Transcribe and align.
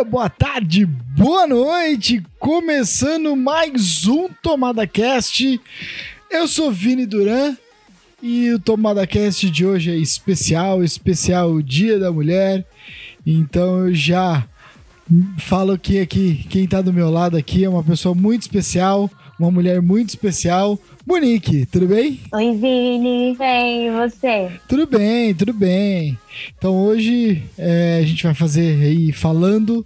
dia, 0.00 0.04
boa 0.04 0.30
tarde, 0.30 0.86
boa 0.86 1.46
noite. 1.46 2.22
Começando 2.38 3.36
mais 3.36 4.06
um 4.06 4.28
Tomada 4.42 4.86
Cast. 4.86 5.60
Eu 6.30 6.48
sou 6.48 6.72
Vini 6.72 7.04
Duran 7.04 7.54
e 8.22 8.50
o 8.50 8.58
Tomada 8.58 9.06
Cast 9.06 9.50
de 9.50 9.66
hoje 9.66 9.90
é 9.90 9.96
especial, 9.96 10.82
especial 10.82 11.60
Dia 11.60 11.98
da 11.98 12.10
Mulher. 12.10 12.64
Então 13.26 13.88
eu 13.88 13.94
já 13.94 14.46
falo 15.38 15.78
que 15.78 16.00
aqui 16.00 16.46
quem 16.48 16.66
tá 16.66 16.80
do 16.80 16.94
meu 16.94 17.10
lado 17.10 17.36
aqui 17.36 17.64
é 17.64 17.68
uma 17.68 17.84
pessoa 17.84 18.14
muito 18.14 18.42
especial, 18.42 19.10
uma 19.38 19.50
mulher 19.50 19.82
muito 19.82 20.08
especial, 20.08 20.78
Monique, 21.10 21.66
tudo 21.66 21.88
bem? 21.88 22.20
Oi, 22.32 22.54
Vini. 22.54 23.34
Bem, 23.36 23.88
e 23.88 23.90
você? 23.90 24.48
Tudo 24.68 24.86
bem, 24.86 25.34
tudo 25.34 25.52
bem. 25.52 26.16
Então 26.56 26.76
hoje 26.76 27.42
é, 27.58 27.98
a 28.00 28.06
gente 28.06 28.22
vai 28.22 28.32
fazer 28.32 28.80
aí 28.80 29.10
falando 29.10 29.84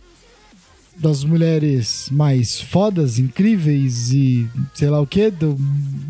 das 0.94 1.24
mulheres 1.24 2.10
mais 2.12 2.60
fodas, 2.60 3.18
incríveis 3.18 4.12
e 4.12 4.46
sei 4.74 4.90
lá 4.90 5.00
o 5.00 5.06
que 5.06 5.30
do 5.30 5.56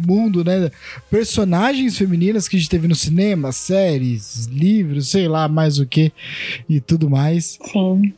mundo, 0.05 0.42
né? 0.45 0.69
Personagens 1.08 1.96
femininas 1.96 2.48
que 2.48 2.56
a 2.56 2.58
gente 2.58 2.69
teve 2.69 2.88
no 2.88 2.96
cinema, 2.96 3.52
séries, 3.52 4.46
livros, 4.46 5.10
sei 5.10 5.28
lá 5.28 5.46
mais 5.46 5.78
o 5.78 5.86
que 5.86 6.12
e 6.69 6.80
tudo 6.80 7.08
mais. 7.08 7.56
Sim. 7.70 8.12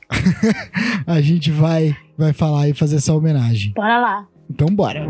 a 1.07 1.21
gente 1.21 1.51
vai 1.51 1.95
vai 2.17 2.33
falar 2.33 2.71
e 2.71 2.73
fazer 2.73 2.97
essa 2.97 3.13
homenagem. 3.13 3.75
Bora 3.77 4.01
lá. 4.01 4.27
Então 4.49 4.69
bora. 4.69 5.07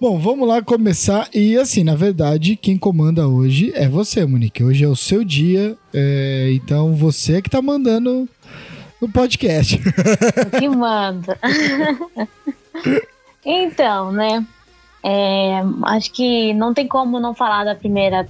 Bom, 0.00 0.16
vamos 0.16 0.46
lá 0.46 0.62
começar. 0.62 1.28
E 1.34 1.56
assim, 1.56 1.82
na 1.82 1.96
verdade, 1.96 2.54
quem 2.54 2.78
comanda 2.78 3.26
hoje 3.26 3.72
é 3.74 3.88
você, 3.88 4.24
Monique. 4.24 4.62
Hoje 4.62 4.84
é 4.84 4.88
o 4.88 4.94
seu 4.94 5.24
dia. 5.24 5.76
É... 5.92 6.52
Então 6.52 6.94
você 6.94 7.42
que 7.42 7.50
tá 7.50 7.60
mandando 7.60 8.28
no 9.02 9.08
podcast. 9.08 9.76
que 10.56 10.68
manda. 10.68 11.36
então, 13.44 14.12
né? 14.12 14.46
É, 15.02 15.62
acho 15.86 16.12
que 16.12 16.54
não 16.54 16.72
tem 16.72 16.86
como 16.86 17.18
não 17.18 17.34
falar 17.34 17.64
da 17.64 17.74
primeira, 17.74 18.28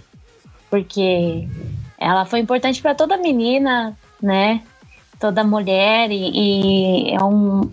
porque 0.70 1.46
ela 1.98 2.24
foi 2.24 2.40
importante 2.40 2.80
para 2.80 2.94
toda 2.94 3.18
menina, 3.18 3.94
né? 4.22 4.62
Toda 5.20 5.44
mulher, 5.44 6.10
e, 6.10 7.10
e 7.10 7.14
é 7.14 7.22
um, 7.22 7.68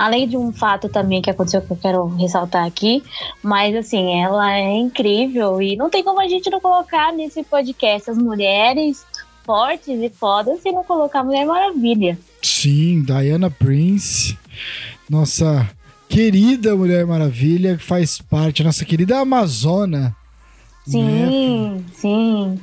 além 0.00 0.26
de 0.26 0.34
um 0.34 0.50
fato 0.50 0.88
também 0.88 1.20
que 1.20 1.28
aconteceu 1.28 1.60
que 1.60 1.70
eu 1.70 1.76
quero 1.76 2.06
ressaltar 2.16 2.64
aqui, 2.64 3.02
mas 3.42 3.76
assim, 3.76 4.18
ela 4.22 4.50
é 4.50 4.72
incrível 4.78 5.60
e 5.60 5.76
não 5.76 5.90
tem 5.90 6.02
como 6.02 6.18
a 6.22 6.26
gente 6.26 6.48
não 6.48 6.58
colocar 6.58 7.12
nesse 7.12 7.42
podcast 7.42 8.10
as 8.10 8.16
mulheres 8.16 9.04
fortes 9.44 10.00
e 10.00 10.08
fodas 10.08 10.60
e 10.64 10.72
não 10.72 10.82
colocar 10.84 11.20
a 11.20 11.24
Mulher 11.24 11.44
Maravilha. 11.44 12.18
Sim, 12.42 13.02
Diana 13.02 13.50
Prince, 13.50 14.38
nossa 15.08 15.68
querida 16.08 16.74
Mulher 16.74 17.04
Maravilha, 17.04 17.76
que 17.76 17.84
faz 17.84 18.22
parte, 18.22 18.64
nossa 18.64 18.86
querida 18.86 19.18
Amazona. 19.18 20.16
Sim, 20.86 21.74
né? 21.74 21.84
sim. 21.92 22.60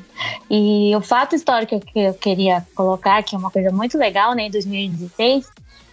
E 0.49 0.91
o 0.95 1.01
fato 1.01 1.35
histórico 1.35 1.79
que 1.79 1.99
eu 1.99 2.15
queria 2.15 2.65
colocar, 2.73 3.21
que 3.21 3.35
é 3.35 3.37
uma 3.37 3.51
coisa 3.51 3.69
muito 3.69 3.95
legal, 3.95 4.33
né, 4.33 4.47
em 4.47 4.51
2016, 4.51 5.45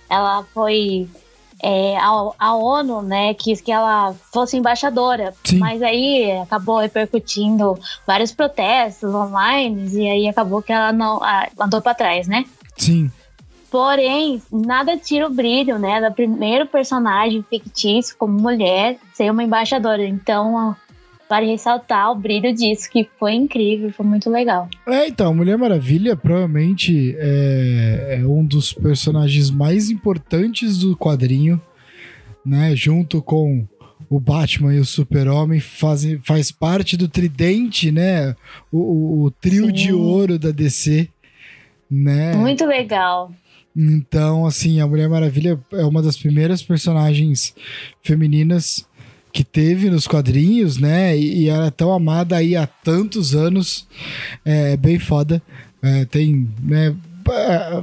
ela 0.08 0.42
foi 0.54 1.06
é, 1.66 1.96
a, 1.96 2.10
a, 2.38 2.54
ONU, 2.54 3.00
né, 3.00 3.32
quis 3.32 3.58
que 3.62 3.72
ela 3.72 4.14
fosse 4.30 4.54
embaixadora, 4.54 5.32
Sim. 5.42 5.58
mas 5.58 5.80
aí 5.80 6.30
acabou 6.42 6.78
repercutindo 6.78 7.78
vários 8.06 8.32
protestos 8.32 9.14
online 9.14 9.88
e 9.96 10.06
aí 10.06 10.28
acabou 10.28 10.60
que 10.60 10.70
ela 10.70 10.92
não 10.92 11.24
a, 11.24 11.48
andou 11.58 11.80
para 11.80 11.94
trás, 11.94 12.28
né? 12.28 12.44
Sim. 12.76 13.10
Porém, 13.70 14.42
nada 14.52 14.98
tira 14.98 15.26
o 15.26 15.30
brilho, 15.30 15.78
né, 15.78 16.02
da 16.02 16.10
primeiro 16.10 16.66
personagem 16.66 17.42
fictício 17.42 18.14
como 18.18 18.38
mulher 18.38 18.98
ser 19.14 19.30
uma 19.30 19.42
embaixadora. 19.42 20.04
Então, 20.06 20.76
para 21.28 21.44
ressaltar 21.46 22.10
o 22.10 22.14
brilho 22.14 22.52
disso, 22.54 22.90
que 22.90 23.08
foi 23.18 23.32
incrível, 23.32 23.90
foi 23.92 24.04
muito 24.04 24.28
legal. 24.30 24.68
É, 24.86 25.08
então, 25.08 25.34
Mulher 25.34 25.56
Maravilha 25.56 26.16
provavelmente 26.16 27.14
é, 27.18 28.18
é 28.20 28.26
um 28.26 28.44
dos 28.44 28.72
personagens 28.72 29.50
mais 29.50 29.90
importantes 29.90 30.78
do 30.78 30.96
quadrinho, 30.96 31.60
né? 32.44 32.76
Junto 32.76 33.22
com 33.22 33.66
o 34.08 34.20
Batman 34.20 34.74
e 34.74 34.78
o 34.78 34.84
Super-Homem 34.84 35.60
faz, 35.60 36.06
faz 36.22 36.52
parte 36.52 36.96
do 36.96 37.08
tridente, 37.08 37.90
né? 37.90 38.36
O, 38.70 38.78
o, 38.78 39.22
o 39.24 39.30
trio 39.30 39.66
Sim. 39.66 39.72
de 39.72 39.92
ouro 39.92 40.38
da 40.38 40.50
DC, 40.50 41.08
né? 41.90 42.34
Muito 42.34 42.64
legal. 42.66 43.32
Então, 43.76 44.46
assim, 44.46 44.80
a 44.80 44.86
Mulher 44.86 45.08
Maravilha 45.08 45.58
é 45.72 45.84
uma 45.84 46.00
das 46.00 46.16
primeiras 46.16 46.62
personagens 46.62 47.54
femininas 48.02 48.86
que 49.34 49.42
teve 49.42 49.90
nos 49.90 50.06
quadrinhos, 50.06 50.78
né? 50.78 51.18
E, 51.18 51.42
e 51.42 51.48
era 51.48 51.68
tão 51.68 51.92
amada 51.92 52.36
aí 52.36 52.54
há 52.54 52.68
tantos 52.68 53.34
anos. 53.34 53.84
É 54.44 54.76
bem 54.76 54.96
foda. 55.00 55.42
É, 55.82 56.04
tem, 56.04 56.48
né? 56.62 56.94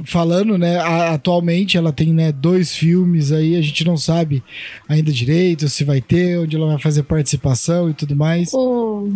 falando, 0.04 0.56
né, 0.56 0.78
atualmente 0.78 1.76
ela 1.76 1.92
tem, 1.92 2.14
né, 2.14 2.30
dois 2.30 2.76
filmes 2.76 3.32
aí, 3.32 3.56
a 3.56 3.60
gente 3.60 3.84
não 3.84 3.96
sabe 3.96 4.40
ainda 4.88 5.10
direito 5.10 5.68
se 5.68 5.82
vai 5.82 6.00
ter, 6.00 6.38
onde 6.38 6.54
ela 6.54 6.68
vai 6.68 6.78
fazer 6.78 7.02
participação 7.02 7.90
e 7.90 7.92
tudo 7.92 8.14
mais. 8.14 8.54
O 8.54 9.12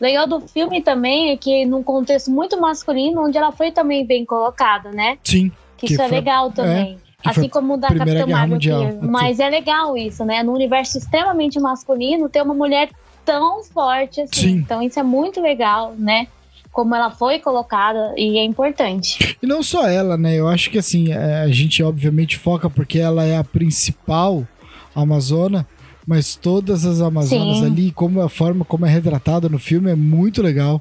legal 0.00 0.24
do 0.28 0.38
filme 0.46 0.80
também 0.82 1.32
é 1.32 1.36
que 1.36 1.66
num 1.66 1.82
contexto 1.82 2.30
muito 2.30 2.60
masculino, 2.60 3.26
onde 3.26 3.36
ela 3.36 3.50
foi 3.50 3.72
também 3.72 4.06
bem 4.06 4.24
colocada, 4.24 4.92
né? 4.92 5.18
Sim. 5.24 5.50
Que, 5.76 5.88
que 5.88 5.92
isso 5.94 6.02
é 6.02 6.08
foi, 6.08 6.16
é 6.16 6.20
legal 6.20 6.52
também. 6.52 6.92
É, 7.02 7.05
Assim 7.24 7.48
como 7.48 7.74
o 7.74 7.76
da 7.76 7.88
Capitã 7.88 8.26
Marvel. 8.26 8.58
Que, 8.58 9.06
mas 9.06 9.40
é 9.40 9.48
legal 9.48 9.96
isso, 9.96 10.24
né? 10.24 10.42
No 10.42 10.52
universo 10.52 10.98
extremamente 10.98 11.58
masculino, 11.58 12.28
ter 12.28 12.42
uma 12.42 12.54
mulher 12.54 12.90
tão 13.24 13.64
forte 13.64 14.20
assim. 14.20 14.40
Sim. 14.40 14.52
Então 14.58 14.80
isso 14.82 14.98
é 15.00 15.02
muito 15.02 15.40
legal, 15.40 15.94
né? 15.98 16.28
Como 16.70 16.94
ela 16.94 17.10
foi 17.10 17.38
colocada 17.38 18.14
e 18.16 18.38
é 18.38 18.44
importante. 18.44 19.36
E 19.42 19.46
não 19.46 19.62
só 19.62 19.88
ela, 19.88 20.16
né? 20.16 20.36
Eu 20.36 20.46
acho 20.46 20.70
que 20.70 20.78
assim, 20.78 21.12
é, 21.12 21.42
a 21.42 21.48
gente 21.48 21.82
obviamente 21.82 22.38
foca 22.38 22.70
porque 22.70 22.98
ela 22.98 23.24
é 23.24 23.36
a 23.36 23.44
principal 23.44 24.46
Amazona, 24.94 25.66
mas 26.06 26.36
todas 26.36 26.86
as 26.86 27.00
Amazonas 27.00 27.58
Sim. 27.58 27.66
ali, 27.66 27.90
como 27.90 28.20
a 28.20 28.28
forma 28.28 28.64
como 28.64 28.86
é 28.86 28.88
retratada 28.88 29.48
no 29.48 29.58
filme 29.58 29.90
é 29.90 29.96
muito 29.96 30.40
legal, 30.40 30.80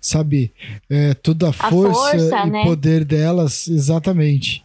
sabe? 0.00 0.52
É, 0.88 1.12
toda 1.12 1.50
a 1.50 1.52
força, 1.52 1.90
a 1.90 2.18
força 2.18 2.46
e 2.46 2.50
né? 2.50 2.64
poder 2.64 3.04
delas, 3.04 3.68
exatamente. 3.68 4.64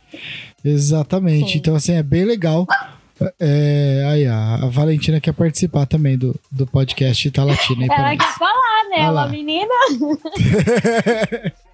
Exatamente. 0.68 1.54
Sim. 1.54 1.58
Então, 1.60 1.76
assim, 1.76 1.94
é 1.94 2.04
bem 2.04 2.26
legal. 2.26 2.68
É, 3.40 4.08
aí, 4.12 4.28
a, 4.28 4.56
a 4.56 4.68
Valentina 4.68 5.20
quer 5.20 5.34
participar 5.34 5.86
também 5.86 6.18
do, 6.18 6.36
do 6.52 6.68
podcast 6.68 7.32
Tá 7.32 7.44
Latina. 7.44 7.86
Ela 7.86 8.16
quer 8.16 8.38
falar, 8.38 8.90
né? 8.90 9.00
Ela, 9.00 9.28
menina. 9.28 9.74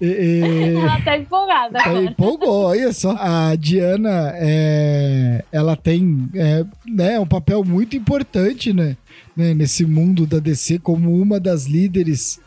E, 0.00 0.06
e... 0.06 0.74
Ela 0.76 1.00
tá 1.02 1.18
empolgada. 1.18 1.78
Ela 1.84 2.02
empolgou, 2.04 2.64
olha 2.64 2.90
só. 2.92 3.14
A 3.18 3.54
Diana, 3.54 4.32
é, 4.36 5.44
ela 5.52 5.76
tem 5.76 6.26
é, 6.34 6.64
né, 6.86 7.20
um 7.20 7.26
papel 7.26 7.62
muito 7.62 7.96
importante 7.96 8.72
né, 8.72 8.96
né, 9.36 9.52
nesse 9.52 9.84
mundo 9.84 10.26
da 10.26 10.38
DC 10.38 10.78
como 10.78 11.14
uma 11.14 11.38
das 11.38 11.66
líderes 11.66 12.40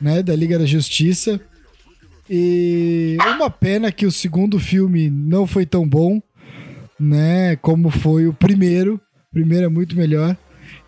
né, 0.00 0.22
da 0.22 0.36
Liga 0.36 0.56
da 0.56 0.64
Justiça. 0.64 1.40
E 2.32 3.16
uma 3.34 3.50
pena 3.50 3.90
que 3.90 4.06
o 4.06 4.12
segundo 4.12 4.60
filme 4.60 5.10
não 5.10 5.48
foi 5.48 5.66
tão 5.66 5.86
bom, 5.86 6.22
né? 6.98 7.56
Como 7.56 7.90
foi 7.90 8.28
o 8.28 8.32
primeiro. 8.32 9.00
O 9.30 9.34
primeiro 9.34 9.66
é 9.66 9.68
muito 9.68 9.96
melhor. 9.96 10.36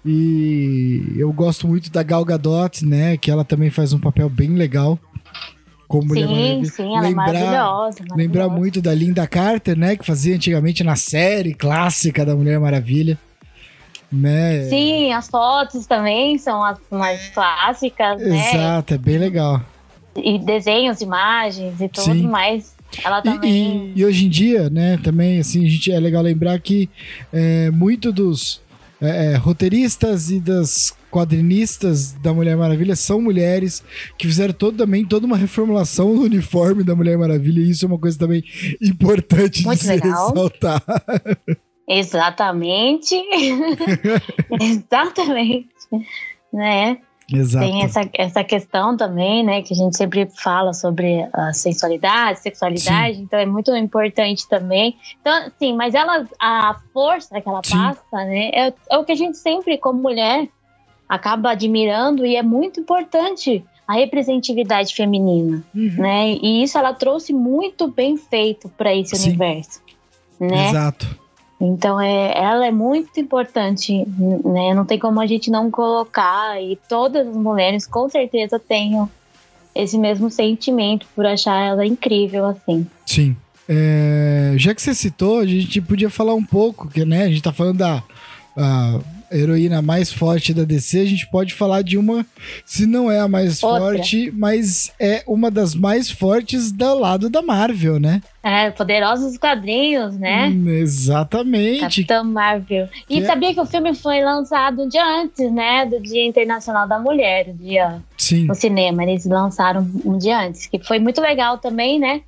E 0.06 1.03
eu 1.17 1.33
gosto 1.33 1.67
muito 1.67 1.91
da 1.91 2.05
Gal 2.05 2.25
Gadot, 2.25 2.87
né? 2.87 3.17
Que 3.17 3.29
ela 3.29 3.44
também 3.44 3.71
faz 3.71 3.93
um 3.93 3.99
papel 3.99 4.29
bem 4.29 4.50
legal. 4.50 4.97
Como 5.89 6.15
sim, 6.15 6.25
Mulher 6.25 6.65
sim, 6.65 6.97
ela 6.97 7.06
é 7.06 7.09
lembrar, 7.09 7.11
é 7.11 7.33
maravilhosa, 7.33 7.56
maravilhosa. 7.59 8.17
Lembrar 8.17 8.49
muito 8.49 8.81
da 8.81 8.94
Linda 8.94 9.27
Carter, 9.27 9.77
né? 9.77 9.97
Que 9.97 10.06
fazia 10.06 10.37
antigamente 10.37 10.85
na 10.85 10.94
série 10.94 11.55
clássica 11.55 12.25
da 12.25 12.37
Mulher 12.37 12.61
Maravilha. 12.61 13.19
Né? 14.12 14.69
Sim, 14.69 15.12
as 15.12 15.27
fotos 15.29 15.87
também 15.87 16.39
são 16.39 16.62
as 16.62 16.79
mais 16.91 17.31
clássicas, 17.31 18.21
né? 18.21 18.50
Exato, 18.50 18.94
é 18.94 18.99
bem 18.99 19.19
legal 19.19 19.61
e 20.17 20.38
desenhos, 20.38 21.00
imagens 21.00 21.81
e 21.81 21.88
tudo 21.88 22.12
Sim. 22.12 22.29
mais. 22.29 22.75
Ela 23.03 23.23
também. 23.23 23.50
E, 23.50 23.93
e, 23.97 24.00
e, 24.00 24.05
hoje 24.05 24.26
em 24.26 24.29
dia, 24.29 24.69
né, 24.69 24.99
também, 25.03 25.38
assim, 25.38 25.64
a 25.64 25.69
gente, 25.69 25.91
é 25.91 25.99
legal 25.99 26.23
lembrar 26.23 26.59
que 26.61 26.91
é, 27.32 27.70
muito 27.70 28.12
dos 28.12 28.61
é, 29.00 29.32
é, 29.32 29.37
roteiristas 29.37 30.31
e 30.31 30.38
das 30.38 30.97
quadrinistas 31.11 32.12
da 32.12 32.32
Mulher 32.32 32.56
Maravilha 32.56 32.97
são 32.97 33.20
mulheres 33.20 33.82
que 34.17 34.26
fizeram 34.26 34.55
todo, 34.55 34.79
também 34.79 35.05
toda 35.05 35.26
uma 35.26 35.37
reformulação 35.37 36.15
do 36.15 36.23
uniforme 36.23 36.85
da 36.85 36.94
Mulher 36.94 37.19
Maravilha, 37.19 37.61
e 37.61 37.70
isso 37.70 37.85
é 37.85 37.88
uma 37.88 37.99
coisa 37.99 38.19
também 38.19 38.44
importante 38.81 39.65
Muito 39.65 39.81
de 39.81 39.85
se 39.85 39.91
legal. 39.91 40.29
ressaltar. 40.29 40.82
Exatamente. 41.88 43.20
Exatamente. 44.61 45.67
Né? 46.53 46.99
Exato. 47.32 47.64
Tem 47.64 47.82
essa, 47.82 48.00
essa 48.14 48.44
questão 48.44 48.96
também, 48.96 49.43
né, 49.43 49.62
que 49.62 49.73
a 49.73 49.76
gente 49.76 49.96
sempre 49.96 50.29
fala 50.37 50.73
sobre 50.73 51.26
a 51.32 51.52
sensualidade, 51.52 52.40
sexualidade, 52.40 53.17
Sim. 53.17 53.23
então 53.23 53.38
é 53.38 53.46
muito 53.46 53.75
importante 53.75 54.49
também. 54.49 54.96
Então, 55.20 55.50
sim, 55.58 55.75
mas 55.75 55.94
ela, 55.94 56.26
a 56.38 56.76
força 56.93 57.40
que 57.40 57.49
ela 57.49 57.61
Sim. 57.64 57.76
passa, 57.76 58.25
né, 58.25 58.50
é, 58.52 58.75
é 58.90 58.99
o 58.99 59.05
que 59.05 59.12
a 59.12 59.17
gente 59.17 59.38
sempre, 59.38 59.79
como 59.79 60.00
mulher, 60.00 60.49
acaba 61.08 61.50
admirando 61.50 62.25
e 62.26 62.37
é 62.37 62.43
muito 62.43 62.81
importante 62.81 63.64
a 63.87 63.94
representatividade 63.94 64.94
feminina, 64.94 65.62
uhum. 65.75 65.94
né? 65.99 66.31
E 66.31 66.62
isso 66.62 66.79
ela 66.79 66.94
trouxe 66.94 67.32
muito 67.32 67.88
bem 67.88 68.17
feito 68.17 68.69
para 68.70 68.94
esse 68.94 69.17
Sim. 69.17 69.31
universo, 69.31 69.82
né? 70.40 70.69
Exato. 70.69 71.22
Então 71.64 72.00
é, 72.00 72.37
ela 72.37 72.67
é 72.67 72.73
muito 72.73 73.20
importante, 73.20 74.05
né? 74.44 74.75
Não 74.75 74.85
tem 74.85 74.99
como 74.99 75.20
a 75.20 75.26
gente 75.29 75.49
não 75.49 75.70
colocar 75.70 76.61
e 76.61 76.76
todas 76.88 77.29
as 77.29 77.37
mulheres 77.37 77.87
com 77.87 78.09
certeza 78.09 78.59
tenham 78.59 79.09
esse 79.73 79.97
mesmo 79.97 80.29
sentimento 80.29 81.06
por 81.14 81.25
achar 81.25 81.64
ela 81.64 81.87
incrível 81.87 82.47
assim. 82.47 82.85
Sim. 83.06 83.37
É, 83.69 84.55
já 84.56 84.75
que 84.75 84.82
você 84.82 84.93
citou, 84.93 85.38
a 85.38 85.47
gente 85.47 85.81
podia 85.81 86.11
falar 86.11 86.35
um 86.35 86.44
pouco, 86.44 86.88
que 86.88 87.05
né, 87.05 87.23
a 87.23 87.29
gente 87.29 87.43
tá 87.43 87.53
falando 87.53 87.79
da 87.79 88.03
heroína 89.32 89.82
mais 89.82 90.12
forte 90.12 90.52
da 90.52 90.64
DC, 90.64 91.00
a 91.00 91.05
gente 91.05 91.26
pode 91.29 91.55
falar 91.55 91.82
de 91.82 91.96
uma, 91.99 92.25
se 92.64 92.87
não 92.87 93.11
é 93.11 93.20
a 93.20 93.29
mais 93.29 93.62
Outra. 93.62 93.81
forte, 93.81 94.31
mas 94.32 94.93
é 94.99 95.23
uma 95.26 95.50
das 95.50 95.75
mais 95.75 96.11
fortes 96.11 96.70
do 96.73 96.94
lado 96.94 97.29
da 97.31 97.43
Marvel, 97.43 97.99
né? 97.99 98.23
É, 98.43 98.70
poderosos 98.70 99.38
quadrinhos, 99.38 100.19
né? 100.19 100.49
Hum, 100.49 100.69
exatamente. 100.69 101.81
Capitão 101.81 102.25
Marvel. 102.25 102.88
E 103.08 103.19
que 103.19 103.23
é- 103.23 103.26
sabia 103.26 103.50
é... 103.50 103.55
que 103.55 103.61
o 103.61 103.67
filme 103.67 103.94
foi 103.94 104.20
lançado 104.20 104.82
um 104.82 104.88
dia 104.88 105.05
antes, 105.23 105.52
né? 105.52 105.87
Do 105.87 106.00
Dia 106.00 106.26
Internacional 106.26 106.88
da 106.88 106.99
Mulher, 106.99 107.49
o 107.50 107.55
dia 107.55 108.02
Sim. 108.19 108.46
no 108.46 108.55
cinema. 108.55 109.05
Eles 109.05 109.25
lançaram 109.26 109.88
um 110.05 110.19
dia 110.19 110.40
antes, 110.40 110.67
que 110.67 110.79
foi 110.81 110.99
muito 110.99 111.20
legal 111.20 111.58
também, 111.58 112.00
né? 112.00 112.23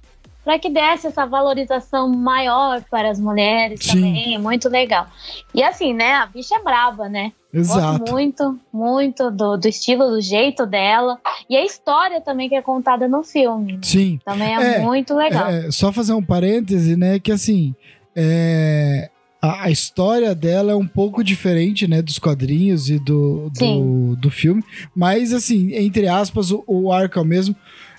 Para 0.44 0.58
que 0.58 0.68
desse 0.68 1.06
essa 1.06 1.24
valorização 1.24 2.08
maior 2.08 2.82
para 2.90 3.10
as 3.10 3.18
mulheres 3.18 3.80
Sim. 3.82 3.92
também, 3.92 4.34
é 4.34 4.38
muito 4.38 4.68
legal. 4.68 5.08
E 5.54 5.62
assim, 5.62 5.94
né, 5.94 6.12
a 6.12 6.26
bicha 6.26 6.56
é 6.56 6.62
brava, 6.62 7.08
né? 7.08 7.32
Exato. 7.52 8.00
Gosto 8.00 8.12
muito, 8.12 8.58
muito 8.72 9.30
do, 9.30 9.56
do 9.56 9.68
estilo, 9.68 10.10
do 10.10 10.20
jeito 10.20 10.66
dela. 10.66 11.18
E 11.48 11.56
a 11.56 11.64
história 11.64 12.20
também 12.20 12.48
que 12.48 12.56
é 12.56 12.60
contada 12.60 13.06
no 13.06 13.22
filme. 13.22 13.74
Né? 13.74 13.78
Sim. 13.82 14.20
Também 14.24 14.54
é, 14.54 14.76
é 14.76 14.78
muito 14.80 15.14
legal. 15.14 15.46
É, 15.48 15.70
só 15.70 15.92
fazer 15.92 16.12
um 16.12 16.22
parêntese, 16.22 16.96
né, 16.96 17.18
que 17.18 17.30
assim, 17.30 17.74
é, 18.14 19.08
a, 19.40 19.64
a, 19.64 19.70
história 19.70 20.34
dela 20.34 20.72
é 20.72 20.74
um 20.74 20.86
pouco 20.86 21.22
diferente, 21.22 21.86
né, 21.86 22.02
dos 22.02 22.18
quadrinhos 22.18 22.90
e 22.90 22.98
do, 22.98 23.50
do, 23.50 24.16
do 24.16 24.30
filme. 24.30 24.64
Mas, 24.94 25.32
assim, 25.32 25.74
entre 25.74 26.08
aspas, 26.08 26.50
o, 26.50 26.64
o 26.66 26.92
arco 26.92 27.18
é 27.18 27.22
o 27.22 27.24
mesmo. 27.24 27.54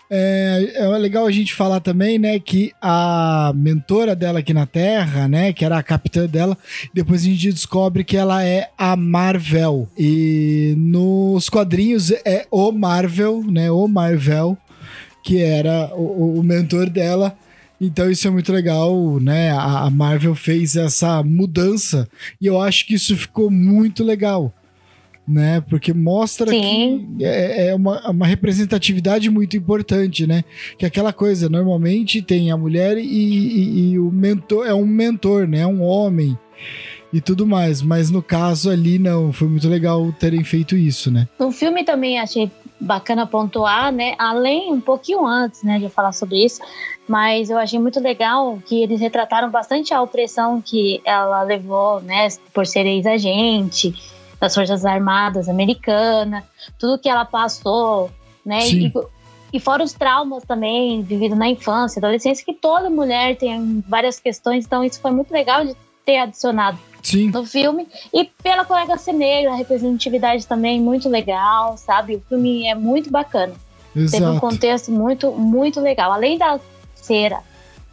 É, 0.10 0.74
é 0.76 0.88
legal 0.98 1.26
a 1.26 1.32
gente 1.32 1.54
falar 1.54 1.80
também, 1.80 2.20
né, 2.20 2.40
que 2.40 2.72
a 2.82 3.52
mentora 3.56 4.16
dela 4.16 4.40
aqui 4.40 4.54
na 4.54 4.66
Terra, 4.66 5.28
né, 5.28 5.52
que 5.52 5.66
era 5.66 5.78
a 5.78 5.84
capitã 5.84 6.28
dela, 6.28 6.58
depois 6.94 7.22
a 7.22 7.26
gente 7.26 7.52
descobre 7.52 8.04
que 8.04 8.16
ela 8.16 8.44
é 8.44 8.70
a 8.78 8.96
Marvel. 8.96 9.90
E 9.98 10.76
nos 10.78 11.50
quadrinhos 11.50 12.12
é 12.12 12.46
o 12.52 12.72
Marvel, 12.72 13.44
né, 13.44 13.72
o 13.72 13.88
Marvel, 13.88 14.58
que 15.24 15.42
era 15.42 15.92
o, 15.96 16.40
o 16.40 16.44
mentor 16.44 16.90
dela. 16.90 17.36
Então 17.82 18.10
isso 18.10 18.28
é 18.28 18.32
muito 18.32 18.54
legal, 18.54 19.20
né? 19.20 19.52
A 19.52 19.90
Marvel 19.90 20.34
fez 20.34 20.78
essa 20.78 21.22
mudança 21.22 22.08
e 22.40 22.46
eu 22.46 22.62
acho 22.62 22.88
que 22.88 22.94
isso 22.94 23.16
ficou 23.18 23.52
muito 23.52 24.02
legal 24.02 24.54
né? 25.28 25.62
Porque 25.62 25.94
mostra 25.94 26.50
Sim. 26.50 27.16
que 27.18 27.26
é, 27.26 27.68
é 27.68 27.76
uma, 27.76 28.10
uma, 28.10 28.28
representatividade 28.28 29.30
muito 29.30 29.58
importante, 29.58 30.28
né? 30.28 30.44
Que 30.78 30.86
é 30.86 30.88
aquela 30.88 31.12
coisa, 31.12 31.50
normalmente 31.50 32.22
tem 32.22 32.52
a 32.52 32.58
mulher 32.58 32.98
e, 32.98 33.02
e, 33.04 33.92
e, 33.92 34.00
o 34.00 34.12
mentor 34.12 34.68
é 34.68 34.74
um 34.74 34.86
mentor, 34.86 35.48
né? 35.48 35.60
É 35.60 35.68
um 35.68 35.82
homem 35.82 36.38
e 37.12 37.20
tudo 37.20 37.48
mais. 37.48 37.82
Mas 37.82 38.12
no 38.12 38.22
caso 38.22 38.70
ali, 38.70 39.00
não, 39.00 39.34
foi 39.34 39.48
muito 39.48 39.68
legal 39.68 40.12
terem 40.20 40.44
feito 40.44 40.76
isso, 40.76 41.10
né? 41.10 41.28
No 41.40 41.52
filme 41.52 41.84
também 41.84 42.20
achei 42.20 42.52
bacana 42.80 43.26
pontuar, 43.26 43.92
né? 43.92 44.14
Além, 44.20 44.72
um 44.72 44.82
pouquinho 44.82 45.26
antes, 45.26 45.64
né, 45.64 45.80
de 45.80 45.90
falar 45.90 46.12
sobre 46.12 46.44
isso, 46.44 46.62
mas 47.08 47.50
eu 47.50 47.58
achei 47.58 47.80
muito 47.80 48.00
legal 48.00 48.60
que 48.66 48.84
eles 48.84 49.00
retrataram 49.00 49.50
bastante 49.50 49.94
a 49.94 50.02
opressão 50.02 50.62
que 50.62 51.02
ela 51.06 51.42
levou, 51.44 52.02
né, 52.02 52.28
por 52.54 52.68
ser 52.68 52.86
ex-agente 52.86 53.96
das 54.46 54.54
Forças 54.54 54.86
Armadas 54.86 55.50
americanas, 55.50 56.44
tudo 56.78 57.00
que 57.00 57.10
ela 57.10 57.26
passou, 57.26 58.12
né? 58.46 58.68
E, 58.70 58.94
e 59.52 59.60
fora 59.60 59.84
os 59.84 59.94
traumas 59.94 60.44
também 60.44 61.02
vividos 61.02 61.38
na 61.38 61.50
infância, 61.50 62.00
adolescência, 62.00 62.46
que 62.46 62.54
toda 62.54 62.90
mulher 62.90 63.36
tem 63.38 63.84
várias 63.88 64.20
questões, 64.20 64.66
então 64.66 64.84
isso 64.84 65.02
foi 65.02 65.12
muito 65.12 65.32
legal 65.32 65.66
de 65.66 65.76
ter 66.06 66.18
adicionado 66.18 66.78
Sim. 67.02 67.32
no 67.32 67.44
filme. 67.46 67.88
E 68.14 68.26
pela 68.44 68.64
colega 68.66 68.98
ser 68.98 69.14
negra, 69.14 69.54
a 69.54 69.56
representatividade 69.56 70.46
também 70.46 70.80
muito 70.80 71.10
legal, 71.10 71.76
sabe? 71.78 72.18
O 72.18 72.22
filme 72.22 72.68
é 72.68 72.76
muito 72.76 73.10
bacana. 73.10 73.54
Exato. 73.96 74.24
Teve 74.24 74.38
um 74.38 74.40
contexto 74.40 74.92
muito, 74.92 75.32
muito 75.32 75.80
legal. 75.80 76.12
Além 76.12 76.38
da 76.38 76.60
cera 76.94 77.42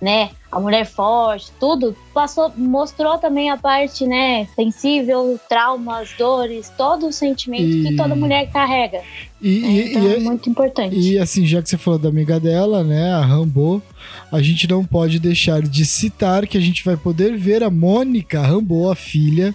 né, 0.03 0.31
a 0.53 0.61
mulher 0.61 0.85
forte, 0.85 1.51
tudo, 1.59 1.97
passou, 2.13 2.53
mostrou 2.55 3.17
também 3.17 3.51
a 3.51 3.57
parte, 3.57 4.07
né, 4.07 4.47
sensível, 4.55 5.41
traumas, 5.49 6.11
dores, 6.19 6.71
todo 6.77 7.07
o 7.07 7.13
sentimento 7.13 7.65
e... 7.65 7.83
que 7.85 7.97
toda 7.97 8.15
mulher 8.15 8.51
carrega. 8.53 9.01
E, 9.41 9.61
né? 9.61 9.87
então 9.87 10.03
e, 10.03 10.15
é 10.15 10.21
muito 10.21 10.51
importante. 10.51 10.95
E 10.95 11.19
assim, 11.19 11.47
já 11.47 11.63
que 11.63 11.71
você 11.71 11.79
falou 11.79 11.99
da 11.99 12.11
amiga 12.11 12.39
dela, 12.39 12.85
né, 12.85 13.11
a 13.13 13.23
Rambo, 13.23 13.83
a 14.31 14.43
gente 14.43 14.69
não 14.69 14.85
pode 14.85 15.19
deixar 15.19 15.63
de 15.63 15.87
citar 15.87 16.47
que 16.47 16.59
a 16.59 16.61
gente 16.61 16.85
vai 16.85 16.99
poder 16.99 17.35
ver 17.39 17.63
a 17.63 17.71
Mônica 17.71 18.39
Rambo, 18.39 18.91
a 18.91 18.95
filha, 18.95 19.55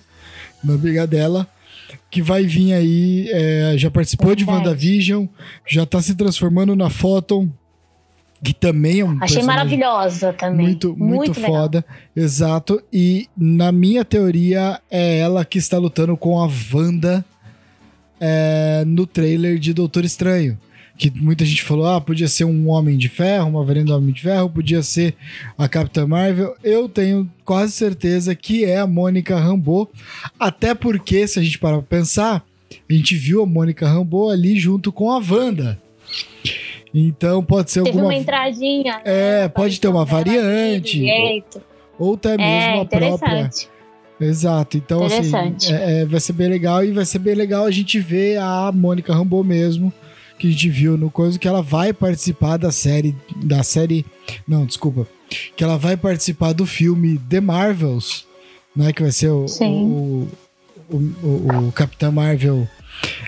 uma 0.64 0.74
amiga 0.74 1.06
dela, 1.06 1.48
que 2.10 2.24
vai 2.24 2.44
vir 2.44 2.74
aí, 2.74 3.30
é, 3.32 3.76
já 3.78 3.92
participou 3.92 4.34
de 4.34 4.44
WandaVision, 4.44 5.28
já 5.68 5.86
tá 5.86 6.02
se 6.02 6.16
transformando 6.16 6.76
na 6.76 6.90
Photon, 6.90 7.48
que 8.44 8.54
também 8.54 9.00
é 9.00 9.06
um 9.06 9.18
Achei 9.22 9.44
maravilhosa 9.44 10.32
também. 10.34 10.68
Muito, 10.68 10.96
muito, 10.96 11.16
muito 11.16 11.34
foda. 11.34 11.84
Legal. 12.16 12.26
Exato. 12.28 12.82
E 12.94 13.28
na 13.36 13.72
minha 13.72 14.06
teoria, 14.06 14.80
é 14.90 15.20
ela 15.20 15.44
que 15.44 15.58
está 15.58 15.78
lutando 15.78 16.16
com 16.16 16.42
a 16.42 16.50
Wanda 16.74 17.26
é, 18.20 18.84
no 18.86 19.06
trailer 19.08 19.58
de 19.58 19.74
Doutor 19.74 20.06
Estranho. 20.06 20.58
Que 20.98 21.12
muita 21.12 21.46
gente 21.46 21.64
falou, 21.64 21.86
ah, 21.88 22.02
podia 22.02 22.28
ser 22.28 22.44
um 22.44 22.70
Homem 22.70 22.98
de 22.98 23.08
Ferro, 23.08 23.50
uma 23.50 23.64
variante 23.64 23.88
do 23.88 23.96
Homem 23.96 24.12
de 24.12 24.22
Ferro, 24.22 24.50
podia 24.50 24.82
ser 24.82 25.16
a 25.56 25.70
Capitã 25.70 26.08
Marvel. 26.08 26.56
Eu 26.64 26.90
tenho 26.90 27.30
quase 27.46 27.74
certeza 27.74 28.34
que 28.34 28.66
é 28.66 28.80
a 28.80 28.88
Mônica 28.88 29.38
Rambeau. 29.38 29.92
Até 30.40 30.74
porque, 30.74 31.28
se 31.28 31.38
a 31.38 31.44
gente 31.44 31.60
parar 31.60 31.78
pra 31.78 32.00
pensar, 32.00 32.44
a 32.90 32.94
gente 32.94 33.16
viu 33.16 33.44
a 33.44 33.46
Mônica 33.46 33.88
Rambeau 33.88 34.30
ali 34.30 34.60
junto 34.60 34.92
com 34.92 35.12
a 35.12 35.18
Wanda. 35.18 35.80
Então 37.00 37.44
pode 37.44 37.70
ser 37.72 37.84
Teve 37.84 37.90
alguma. 37.98 38.14
uma 38.14 38.20
entradinha. 38.20 38.96
Né? 38.96 39.02
É, 39.06 39.48
pode 39.48 39.80
ter 39.80 39.88
uma 39.88 40.04
variante. 40.04 41.06
Ou, 42.00 42.16
até 42.16 42.34
é, 42.34 42.38
mesmo 42.38 42.48
é, 42.50 42.82
a 42.82 42.86
própria. 42.86 43.50
Exato. 44.20 44.78
Então, 44.78 45.06
assim, 45.06 45.32
é, 45.72 46.02
é, 46.02 46.06
vai 46.06 46.20
ser 46.20 46.34
bem 46.34 46.48
legal 46.48 46.84
e 46.84 46.92
vai 46.92 47.06
ser 47.06 47.20
bem 47.20 47.36
legal 47.36 47.66
a 47.66 47.72
gente 47.72 48.00
ver 48.00 48.40
a 48.40 48.72
Mônica 48.74 49.14
Rambeau 49.14 49.44
mesmo, 49.44 49.94
que 50.40 50.48
a 50.48 50.50
gente 50.52 50.70
viu 50.70 50.98
no 50.98 51.12
coisa, 51.12 51.38
que 51.38 51.48
ela 51.48 51.62
vai 51.62 51.94
participar 51.94 52.58
da 52.58 52.72
série. 52.72 53.16
Da 53.44 53.62
série. 53.62 54.04
Não, 54.48 54.66
desculpa. 54.66 55.08
Que 55.56 55.64
ela 55.64 55.78
vai 55.78 55.96
participar 55.96 56.54
do 56.54 56.66
filme 56.66 57.20
The 57.30 57.42
Marvels, 57.42 58.26
né? 58.76 58.92
Que 58.92 59.04
vai 59.04 59.12
ser 59.12 59.30
o, 59.30 59.46
o, 59.62 60.28
o, 60.90 60.98
o, 60.98 61.68
o 61.68 61.72
Capitão 61.72 62.12
Marvel 62.12 62.68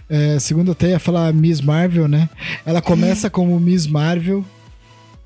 é, 0.09 0.39
segundo 0.39 0.71
até 0.71 0.89
ia 0.89 0.99
falar 0.99 1.31
Miss 1.33 1.61
Marvel, 1.61 2.07
né? 2.07 2.29
Ela 2.65 2.81
começa 2.81 3.29
como 3.29 3.59
Miss 3.59 3.85
Marvel, 3.85 4.43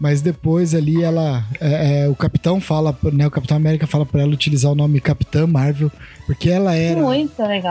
mas 0.04 0.22
depois 0.22 0.76
ali 0.76 1.02
ela. 1.02 1.46
É, 1.62 2.02
é, 2.02 2.10
o 2.10 2.16
Capitão 2.16 2.60
fala, 2.60 2.94
né? 3.14 3.26
O 3.26 3.32
Capitão 3.32 3.56
América 3.56 3.88
fala 3.88 4.06
para 4.06 4.22
ela 4.22 4.34
utilizar 4.34 4.70
o 4.70 4.76
nome 4.76 5.00
Capitã 5.00 5.48
Marvel, 5.48 5.90
porque 6.26 6.50
ela 6.50 6.76
era 6.76 7.00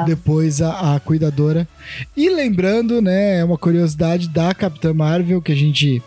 depois 0.07 0.63
a, 0.63 0.95
a, 0.95 1.01
cuidadora. 1.01 1.69
E 2.17 2.31
lembrando, 2.31 3.03
né? 3.03 3.41
É 3.41 3.45
uma 3.45 3.59
curiosidade 3.59 4.31
da 4.31 4.55
Capitã 4.55 4.95
Marvel 4.95 5.43
que 5.43 5.53
a 5.53 5.57
gente 5.57 6.03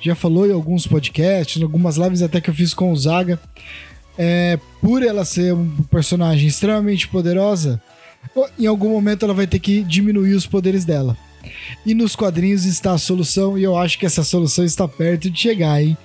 já 0.00 0.16
falou 0.16 0.48
em 0.48 0.52
alguns 0.52 0.84
podcasts, 0.84 1.60
em 1.60 1.64
algumas 1.64 1.96
lives 1.96 2.22
até 2.22 2.40
que 2.40 2.50
eu 2.50 2.54
fiz 2.54 2.74
com 2.74 2.90
o 2.90 2.96
Zaga. 2.96 3.38
É, 4.18 4.58
por 4.80 5.04
ela 5.04 5.24
ser 5.24 5.54
um 5.54 5.68
personagem 5.88 6.48
extremamente 6.48 7.06
poderosa, 7.06 7.80
em 8.58 8.66
algum 8.66 8.90
momento 8.90 9.24
ela 9.24 9.34
vai 9.34 9.46
ter 9.46 9.58
que 9.58 9.82
diminuir 9.82 10.34
os 10.34 10.46
poderes 10.46 10.84
dela. 10.84 11.16
E 11.86 11.94
nos 11.94 12.14
quadrinhos 12.14 12.64
está 12.64 12.92
a 12.92 12.98
solução, 12.98 13.56
e 13.58 13.62
eu 13.62 13.76
acho 13.76 13.98
que 13.98 14.04
essa 14.04 14.22
solução 14.22 14.64
está 14.64 14.86
perto 14.86 15.30
de 15.30 15.40
chegar, 15.40 15.82
hein? 15.82 15.96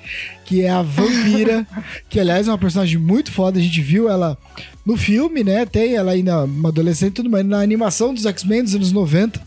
Que 0.45 0.61
é 0.61 0.69
a 0.69 0.81
Vampira, 0.81 1.67
que 2.07 2.19
aliás 2.19 2.47
é 2.47 2.51
uma 2.51 2.57
personagem 2.57 2.97
muito 2.97 3.31
foda. 3.31 3.59
A 3.59 3.61
gente 3.61 3.81
viu 3.81 4.07
ela 4.09 4.37
no 4.85 4.95
filme, 4.95 5.43
né? 5.43 5.65
Tem 5.65 5.95
ela 5.95 6.11
ainda 6.11 6.45
uma 6.45 6.69
adolescente 6.69 7.11
e 7.11 7.15
tudo 7.15 7.29
mais. 7.29 7.45
Na 7.45 7.59
animação 7.59 8.13
dos 8.13 8.25
X-Men 8.25 8.63
dos 8.63 8.75
anos 8.75 8.91
90, 8.91 9.41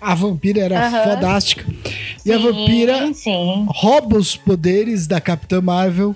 A 0.00 0.14
vampira 0.14 0.60
era 0.60 0.86
Aham. 0.86 1.14
fodástica. 1.14 1.66
E 2.24 2.32
a 2.32 2.36
Sim, 2.38 2.42
vampira 2.42 3.14
Sim. 3.14 3.66
rouba 3.68 4.18
os 4.18 4.36
poderes 4.36 5.06
da 5.06 5.20
Capitã 5.20 5.60
Marvel, 5.60 6.14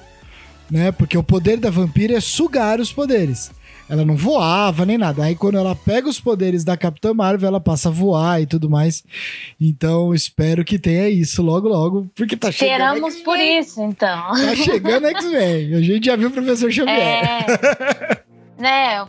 né? 0.70 0.92
Porque 0.92 1.16
o 1.18 1.23
poder 1.23 1.59
da 1.59 1.70
vampira 1.70 2.16
é 2.16 2.20
sugar 2.20 2.78
os 2.80 2.92
poderes. 2.92 3.50
Ela 3.90 4.04
não 4.04 4.16
voava 4.16 4.87
nem 4.87 4.97
nada. 4.97 5.25
Aí 5.25 5.35
quando 5.35 5.59
ela 5.59 5.75
pega 5.75 6.09
os 6.09 6.20
poderes 6.20 6.62
da 6.62 6.76
Capitã 6.76 7.12
Marvel, 7.12 7.49
ela 7.49 7.61
passa 7.61 7.88
a 7.88 7.92
voar 7.92 8.40
e 8.40 8.47
tudo 8.47 8.70
mais. 8.70 9.02
Então 9.61 10.14
espero 10.14 10.64
que 10.64 10.78
tenha 10.78 11.09
isso 11.09 11.42
logo 11.42 11.68
logo, 11.68 12.09
porque 12.14 12.37
tá 12.37 12.52
chegando. 12.52 12.94
Esperamos 12.94 13.16
por 13.23 13.38
isso, 13.38 13.82
então. 13.82 14.30
Tá 14.30 14.54
chegando 14.54 15.06
X-Men. 15.09 15.75
A 15.75 15.82
gente 15.82 16.06
já 16.06 16.16
viu 16.16 16.28
o 16.28 16.32
professor 16.32 16.70
Xavier. 16.70 16.97
É. 16.99 18.30
né? 18.61 19.06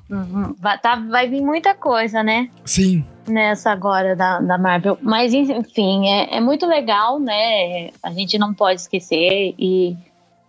Vai, 0.60 0.80
tá, 0.80 0.96
vai 0.96 1.30
vir 1.30 1.42
muita 1.42 1.76
coisa, 1.76 2.24
né? 2.24 2.50
Sim, 2.66 3.04
Nessa 3.28 3.72
agora 3.72 4.16
da, 4.16 4.40
da 4.40 4.58
Marvel. 4.58 4.98
Mas, 5.02 5.34
enfim, 5.34 6.08
é, 6.08 6.38
é 6.38 6.42
muito 6.42 6.66
legal, 6.66 7.20
né? 7.20 7.92
A 8.02 8.12
gente 8.12 8.38
não 8.38 8.54
pode 8.54 8.82
esquecer 8.82 9.54
e. 9.60 9.96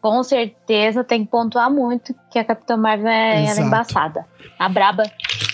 Com 0.02 0.22
certeza 0.24 1.04
tem 1.04 1.24
que 1.24 1.30
pontuar 1.30 1.70
muito 1.70 2.12
que 2.30 2.38
a 2.38 2.44
Capitã 2.44 2.76
Marvel 2.76 3.06
é, 3.08 3.46
ela 3.46 3.60
é 3.60 3.62
embaçada. 3.62 4.26
A 4.58 4.68
braba 4.68 5.04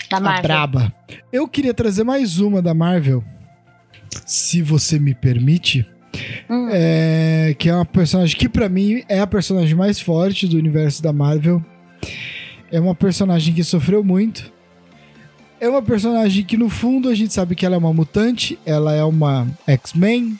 da 0.09 0.17
a 0.17 0.19
Marvel. 0.19 0.43
braba. 0.43 0.93
Eu 1.31 1.47
queria 1.47 1.73
trazer 1.73 2.03
mais 2.03 2.39
uma 2.39 2.59
da 2.61 2.73
Marvel, 2.73 3.23
se 4.25 4.61
você 4.63 4.97
me 4.99 5.13
permite. 5.13 5.87
Hum, 6.49 6.67
É, 6.71 7.55
que 7.59 7.69
é 7.69 7.75
uma 7.75 7.85
personagem 7.85 8.35
que 8.35 8.49
pra 8.49 8.67
mim 8.67 9.03
é 9.07 9.19
a 9.19 9.27
personagem 9.27 9.75
mais 9.75 10.01
forte 10.01 10.47
do 10.47 10.57
universo 10.57 11.03
da 11.03 11.13
Marvel. 11.13 11.63
É 12.71 12.79
uma 12.79 12.95
personagem 12.95 13.53
que 13.53 13.63
sofreu 13.63 14.03
muito. 14.03 14.51
É 15.61 15.69
uma 15.69 15.81
personagem 15.81 16.43
que 16.43 16.57
no 16.57 16.69
fundo 16.69 17.07
a 17.09 17.13
gente 17.13 17.33
sabe 17.33 17.53
que 17.55 17.65
ela 17.65 17.75
é 17.75 17.77
uma 17.77 17.93
mutante, 17.93 18.57
ela 18.65 18.93
é 18.95 19.03
uma 19.03 19.47
X-Men. 19.67 20.39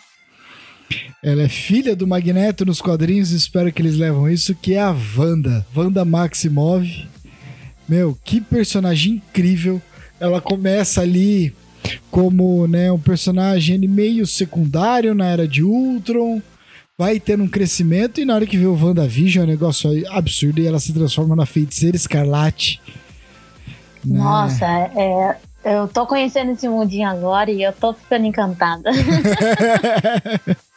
Ela 1.21 1.43
é 1.43 1.49
filha 1.49 1.95
do 1.95 2.07
Magneto 2.07 2.65
nos 2.65 2.81
quadrinhos, 2.81 3.31
espero 3.31 3.71
que 3.71 3.81
eles 3.81 3.97
levam 3.97 4.29
isso, 4.29 4.55
que 4.55 4.73
é 4.73 4.81
a 4.81 4.95
Wanda, 5.17 5.65
Wanda 5.75 6.05
Maximov. 6.05 6.87
Meu, 7.87 8.17
que 8.23 8.39
personagem 8.39 9.13
incrível. 9.13 9.81
Ela 10.19 10.39
começa 10.39 11.01
ali 11.01 11.53
como 12.11 12.67
né, 12.67 12.91
um 12.91 12.99
personagem 12.99 13.77
meio 13.87 14.25
secundário 14.27 15.15
na 15.15 15.25
era 15.25 15.47
de 15.47 15.63
Ultron, 15.63 16.41
vai 16.97 17.19
tendo 17.19 17.43
um 17.43 17.47
crescimento 17.47 18.19
e 18.19 18.25
na 18.25 18.35
hora 18.35 18.45
que 18.45 18.57
vê 18.57 18.65
o 18.65 18.75
WandaVision 18.75 19.43
é 19.43 19.47
um 19.47 19.49
negócio 19.49 19.89
absurdo 20.11 20.59
e 20.59 20.67
ela 20.67 20.79
se 20.79 20.93
transforma 20.93 21.35
na 21.35 21.45
feiticeira 21.45 21.95
escarlate. 21.95 22.81
né? 24.03 24.19
Nossa, 24.19 24.65
é, 24.65 25.37
eu 25.63 25.87
tô 25.87 26.05
conhecendo 26.05 26.51
esse 26.51 26.67
mundinho 26.67 27.07
agora 27.07 27.49
e 27.49 27.63
eu 27.63 27.71
tô 27.71 27.93
ficando 27.93 28.25
encantada. 28.25 28.91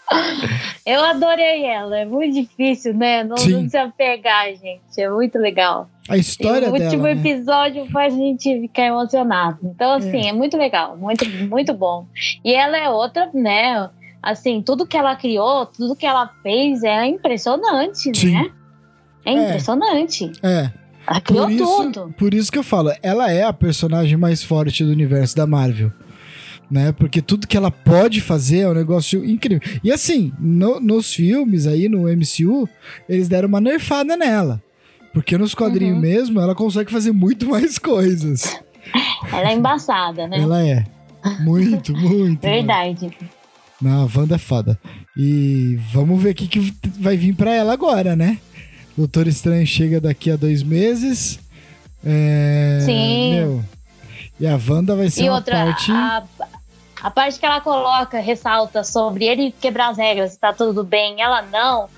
eu 0.84 1.04
adorei 1.04 1.64
ela, 1.64 1.98
é 1.98 2.04
muito 2.04 2.34
difícil, 2.34 2.94
né? 2.94 3.24
Não, 3.24 3.36
Sim. 3.36 3.52
não 3.62 3.68
se 3.68 3.76
apegar, 3.76 4.48
gente. 4.54 4.80
É 4.98 5.08
muito 5.08 5.38
legal. 5.38 5.88
A 6.08 6.16
história 6.16 6.66
e 6.66 6.68
o 6.68 6.72
último 6.72 7.02
dela, 7.04 7.14
né? 7.14 7.20
episódio 7.30 7.86
faz 7.90 8.12
a 8.12 8.16
gente 8.16 8.60
ficar 8.62 8.86
emocionado. 8.86 9.58
Então, 9.62 9.92
assim, 9.94 10.28
é. 10.28 10.32
muito 10.32 10.56
legal, 10.56 10.96
muito, 10.96 11.28
muito 11.48 11.72
bom. 11.72 12.06
E 12.44 12.52
ela 12.52 12.76
é 12.76 12.88
outra, 12.90 13.30
né? 13.32 13.88
Assim, 14.22 14.60
tudo 14.62 14.86
que 14.86 14.96
ela 14.96 15.16
criou, 15.16 15.66
tudo 15.66 15.96
que 15.96 16.06
ela 16.06 16.30
fez 16.42 16.82
é 16.82 17.06
impressionante, 17.06 18.12
Sim. 18.16 18.32
né? 18.34 18.50
É 19.24 19.32
É. 19.32 19.44
impressionante. 19.48 20.32
É, 20.42 20.70
Ela 21.06 21.20
criou 21.20 21.44
por 21.46 21.52
isso, 21.52 21.92
tudo. 21.92 22.14
por 22.18 22.34
isso 22.34 22.50
que 22.52 22.58
eu 22.58 22.62
falo, 22.64 22.92
ela 23.02 23.30
é 23.30 23.44
a 23.44 23.52
personagem 23.52 24.16
mais 24.16 24.42
forte 24.42 24.84
do 24.84 24.90
universo 24.90 25.36
da 25.36 25.46
Marvel. 25.46 25.92
Né? 26.72 26.90
Porque 26.90 27.20
tudo 27.20 27.46
que 27.46 27.54
ela 27.54 27.70
pode 27.70 28.22
fazer 28.22 28.60
é 28.60 28.68
um 28.70 28.72
negócio 28.72 29.22
incrível. 29.24 29.60
E 29.84 29.92
assim, 29.92 30.32
no- 30.38 30.80
nos 30.80 31.12
filmes 31.12 31.66
aí, 31.66 31.86
no 31.86 32.08
MCU, 32.08 32.66
eles 33.06 33.28
deram 33.28 33.46
uma 33.46 33.60
nerfada 33.60 34.16
nela. 34.16 34.58
Porque 35.12 35.36
nos 35.36 35.54
quadrinhos 35.54 35.96
Uhum. 35.96 36.00
mesmo, 36.00 36.40
ela 36.40 36.54
consegue 36.54 36.90
fazer 36.90 37.12
muito 37.12 37.44
mais 37.50 37.78
coisas. 37.78 38.58
Ela 39.30 39.50
é 39.50 39.54
embaçada, 39.54 40.26
né? 40.26 40.38
Ela 40.38 40.66
é. 40.66 40.86
Muito, 41.40 41.92
muito. 41.94 42.40
Verdade. 42.40 43.10
Não, 43.78 44.04
a 44.04 44.18
Wanda 44.18 44.36
é 44.36 44.38
foda. 44.38 44.78
E 45.14 45.78
vamos 45.92 46.22
ver 46.22 46.30
o 46.30 46.34
que, 46.34 46.46
que 46.48 46.72
vai 46.98 47.18
vir 47.18 47.34
pra 47.34 47.52
ela 47.52 47.74
agora, 47.74 48.16
né? 48.16 48.38
Doutor 48.96 49.26
Estranho 49.26 49.66
chega 49.66 50.00
daqui 50.00 50.30
a 50.30 50.36
dois 50.36 50.62
meses. 50.62 51.38
É, 52.02 52.78
Sim. 52.86 53.34
Meu, 53.34 53.64
e 54.40 54.46
a 54.46 54.58
Wanda 54.68 54.96
vai 54.96 55.10
ser 55.10 55.24
E 55.24 55.28
uma 55.28 55.36
outra, 55.36 55.66
parte. 55.66 55.92
a, 55.92 56.24
a 57.02 57.10
parte 57.10 57.38
que 57.38 57.44
ela 57.44 57.60
coloca, 57.60 58.18
ressalta 58.18 58.84
sobre 58.84 59.24
ele 59.26 59.52
quebrar 59.60 59.90
as 59.90 59.98
regras, 59.98 60.36
tá 60.36 60.52
tudo 60.52 60.84
bem, 60.84 61.20
ela 61.20 61.42
não, 61.42 61.88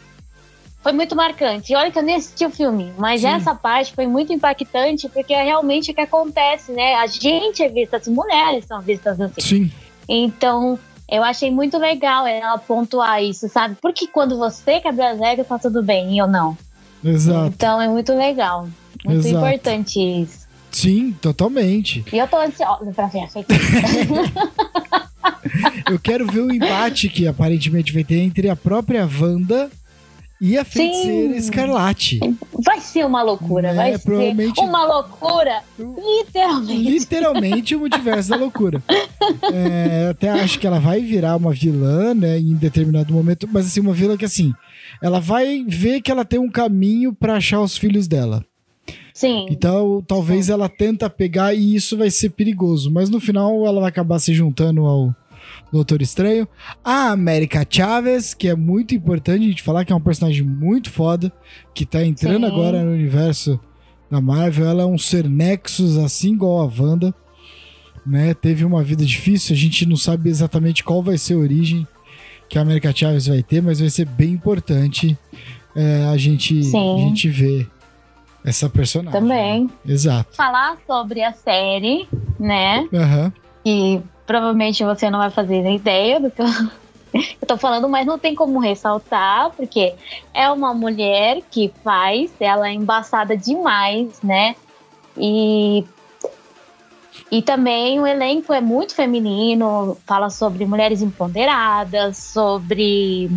foi 0.83 0.93
muito 0.93 1.15
marcante. 1.15 1.73
E 1.73 1.77
olha 1.77 1.91
que 1.91 1.99
eu 1.99 2.03
nem 2.03 2.17
assisti 2.17 2.45
o 2.45 2.51
filme, 2.51 2.93
mas 2.97 3.21
Sim. 3.21 3.29
essa 3.29 3.55
parte 3.55 3.95
foi 3.95 4.07
muito 4.07 4.33
impactante, 4.33 5.09
porque 5.09 5.35
é 5.35 5.43
realmente 5.43 5.91
o 5.91 5.95
que 5.95 6.01
acontece, 6.01 6.73
né? 6.73 6.95
A 6.97 7.07
gente 7.07 7.63
é 7.63 7.69
vista, 7.69 7.99
as 7.99 8.09
mulheres 8.09 8.65
são 8.65 8.81
vistas 8.81 9.21
assim. 9.21 9.41
Sim, 9.41 9.73
Então, 10.09 10.79
eu 11.11 11.23
achei 11.23 11.51
muito 11.51 11.77
legal 11.79 12.27
ela 12.27 12.57
pontuar 12.59 13.23
isso, 13.23 13.49
sabe? 13.49 13.77
Porque 13.83 14.07
quando 14.07 14.39
você 14.39 14.81
quebra 14.81 15.11
as 15.11 15.21
regras, 15.21 15.47
tá 15.47 15.59
tudo 15.59 15.83
bem, 15.83 16.15
e 16.15 16.19
eu 16.19 16.27
não. 16.27 16.57
exato. 17.05 17.47
Então, 17.49 17.81
é 17.81 17.89
muito 17.89 18.15
legal. 18.15 18.69
Muito 19.05 19.27
Exato. 19.27 19.37
importante 19.37 20.01
isso. 20.01 20.44
Sim, 20.75 21.13
totalmente. 21.21 22.05
E 22.13 22.19
eu 22.19 22.27
tô 22.27 22.37
ansiosa 22.37 22.93
pra 22.93 23.07
ver 23.07 23.21
essa 23.21 23.39
Eu 25.91 25.99
quero 25.99 26.27
ver 26.27 26.41
o 26.41 26.53
embate 26.53 27.09
que 27.09 27.27
aparentemente 27.29 27.93
vai 27.93 28.03
ter 28.05 28.19
entre 28.19 28.49
a 28.49 28.57
própria 28.57 29.07
Wanda 29.21 29.71
e 30.41 30.59
a 30.59 30.65
feiticeira 30.65 31.33
Sim. 31.35 31.37
Escarlate. 31.39 32.19
Vai 32.65 32.81
ser 32.81 33.07
uma 33.07 33.23
loucura, 33.23 33.69
É, 33.69 33.75
vai 33.75 33.99
provavelmente- 33.99 34.61
ser 34.61 34.67
uma 34.67 34.85
loucura, 34.85 35.63
literalmente. 35.79 36.91
Literalmente 36.91 37.77
o 37.77 37.81
multiverso 37.81 38.31
da 38.31 38.37
loucura. 38.37 38.83
É, 39.53 40.09
até 40.11 40.31
acho 40.31 40.59
que 40.59 40.67
ela 40.67 40.81
vai 40.81 41.01
virar 41.01 41.37
uma 41.37 41.53
vilã, 41.53 42.15
né, 42.15 42.39
em 42.39 42.55
determinado 42.55 43.13
momento, 43.15 43.49
mas 43.51 43.67
assim, 43.67 43.81
uma 43.81 43.93
vilã 43.95 44.17
que 44.17 44.25
assim, 44.25 44.53
ela 45.03 45.21
vai 45.21 45.65
ver 45.69 46.01
que 46.01 46.11
ela 46.11 46.25
tem 46.25 46.39
um 46.41 46.51
caminho 46.51 47.13
pra 47.15 47.37
achar 47.37 47.61
os 47.61 47.77
filhos 47.77 48.09
dela. 48.09 48.45
Sim, 49.15 49.47
Então, 49.49 50.03
talvez 50.05 50.51
ela 50.51 50.69
tenta 50.69 51.09
pegar 51.09 51.55
e 51.55 51.77
isso 51.77 51.97
vai 51.97 52.11
ser 52.11 52.31
perigoso, 52.31 52.91
mas 52.91 53.09
no 53.09 53.21
final 53.21 53.65
ela 53.65 53.81
vai 53.81 53.89
acabar 53.89 54.19
se 54.19 54.35
juntando 54.35 54.85
ao 54.85 55.15
Doutor 55.73 56.03
Estranho. 56.03 56.49
A 56.85 57.11
América 57.11 57.65
Chaves, 57.69 58.35
que 58.35 58.49
é 58.49 58.57
muito 58.57 58.93
importante 58.93 59.45
a 59.45 59.49
gente 59.49 59.63
falar 59.63 59.85
que 59.85 59.93
é 59.93 59.97
um 59.97 60.01
personagem 60.01 60.43
muito 60.43 60.91
foda, 60.91 61.33
que 61.73 61.87
tá 61.87 62.05
entrando 62.05 62.45
Sim. 62.45 62.53
agora 62.53 62.83
no 62.83 62.91
universo 62.91 63.59
da 64.11 64.21
Marvel. 64.21 64.67
Ela 64.67 64.83
é 64.83 64.87
um 64.87 64.99
ser 64.99 65.29
Nexus, 65.29 65.97
assim 65.97 66.33
igual 66.33 66.61
a 66.61 66.83
Wanda. 66.83 67.15
Né? 68.05 68.35
Teve 68.35 68.65
uma 68.65 68.83
vida 68.83 69.05
difícil, 69.05 69.55
a 69.55 69.59
gente 69.59 69.87
não 69.87 69.97
sabe 69.97 70.29
exatamente 70.29 70.83
qual 70.83 71.03
vai 71.03 71.17
ser 71.17 71.35
a 71.35 71.39
origem 71.39 71.87
que 72.49 72.59
a 72.59 72.63
América 72.63 72.93
Chaves 72.95 73.27
vai 73.27 73.43
ter, 73.43 73.63
mas 73.63 73.81
vai 73.81 73.91
ser 73.91 74.07
bem 74.07 74.33
importante 74.33 75.17
é, 75.75 76.05
a, 76.05 76.17
gente, 76.17 76.63
Sim. 76.63 76.95
a 76.95 76.99
gente 76.99 77.29
ver 77.29 77.69
essa 78.45 78.69
personagem. 78.69 79.21
também. 79.21 79.71
Exato. 79.87 80.37
Falar 80.37 80.77
sobre 80.87 81.23
a 81.23 81.33
série, 81.33 82.07
né? 82.39 82.87
Aham. 82.93 83.33
Que 83.65 84.03
provavelmente 84.27 84.85
você 84.85 85.09
não 85.11 85.19
vai 85.19 85.31
fazer 85.31 85.69
ideia 85.71 86.21
do 86.21 86.31
que 86.31 86.43
eu, 86.43 86.47
eu 87.41 87.47
tô 87.47 87.57
falando, 87.57 87.89
mas 87.89 88.07
não 88.07 88.19
tem 88.19 88.35
como 88.35 88.59
ressaltar, 88.59 89.51
porque 89.57 89.95
é 90.35 90.51
uma 90.51 90.75
mulher 90.75 91.41
que 91.51 91.73
faz, 91.83 92.31
ela 92.39 92.69
é 92.69 92.73
embaçada 92.73 93.37
demais, 93.37 94.21
né? 94.23 94.55
E 95.17 95.85
e 97.31 97.41
também 97.43 98.01
o 98.01 98.07
elenco 98.07 98.53
é 98.53 98.61
muito 98.61 98.95
feminino, 98.95 99.97
fala 100.07 100.31
sobre 100.31 100.67
mulheres 100.67 101.01
empoderadas, 101.01 102.17
sobre 102.17 103.31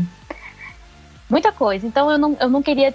muita 1.30 1.52
coisa. 1.52 1.86
Então 1.86 2.12
eu 2.12 2.18
não, 2.18 2.36
eu 2.40 2.50
não 2.50 2.62
queria 2.62 2.94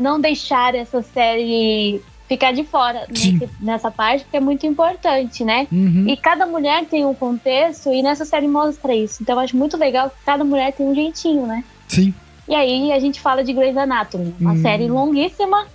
não 0.00 0.20
deixar 0.20 0.74
essa 0.74 1.02
série 1.02 2.00
ficar 2.28 2.52
de 2.52 2.62
fora 2.64 3.06
nesse- 3.08 3.48
nessa 3.60 3.90
parte, 3.90 4.22
porque 4.24 4.36
é 4.36 4.40
muito 4.40 4.64
importante, 4.66 5.44
né? 5.44 5.66
Uhum. 5.70 6.06
E 6.08 6.16
cada 6.16 6.46
mulher 6.46 6.84
tem 6.86 7.04
um 7.04 7.12
contexto 7.14 7.92
e 7.92 8.02
nessa 8.02 8.24
série 8.24 8.46
mostra 8.48 8.94
isso. 8.94 9.20
Então 9.22 9.34
eu 9.34 9.40
acho 9.40 9.56
muito 9.56 9.76
legal 9.76 10.08
que 10.10 10.16
cada 10.24 10.44
mulher 10.44 10.72
tem 10.72 10.86
um 10.86 10.94
jeitinho, 10.94 11.44
né? 11.46 11.64
Sim. 11.88 12.14
E 12.48 12.54
aí 12.54 12.92
a 12.92 12.98
gente 13.00 13.20
fala 13.20 13.42
de 13.44 13.52
Grey's 13.52 13.76
Anatomy, 13.76 14.34
uma 14.40 14.52
Hum. 14.52 14.62
série 14.62 14.88
longuíssima, 14.88 15.66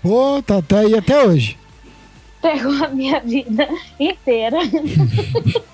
Pô, 0.00 0.40
tá, 0.46 0.62
tá 0.62 0.78
aí 0.80 0.94
até 0.94 1.24
hoje. 1.26 1.58
pegou 2.40 2.84
a 2.84 2.88
minha 2.88 3.18
vida 3.18 3.68
inteira. 3.98 4.58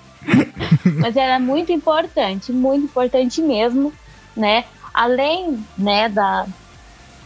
Mas 0.99 1.15
ela 1.15 1.35
é 1.35 1.39
muito 1.39 1.71
importante, 1.71 2.51
muito 2.51 2.85
importante 2.85 3.41
mesmo, 3.41 3.93
né? 4.35 4.65
Além, 4.93 5.59
né, 5.77 6.09
da, 6.09 6.45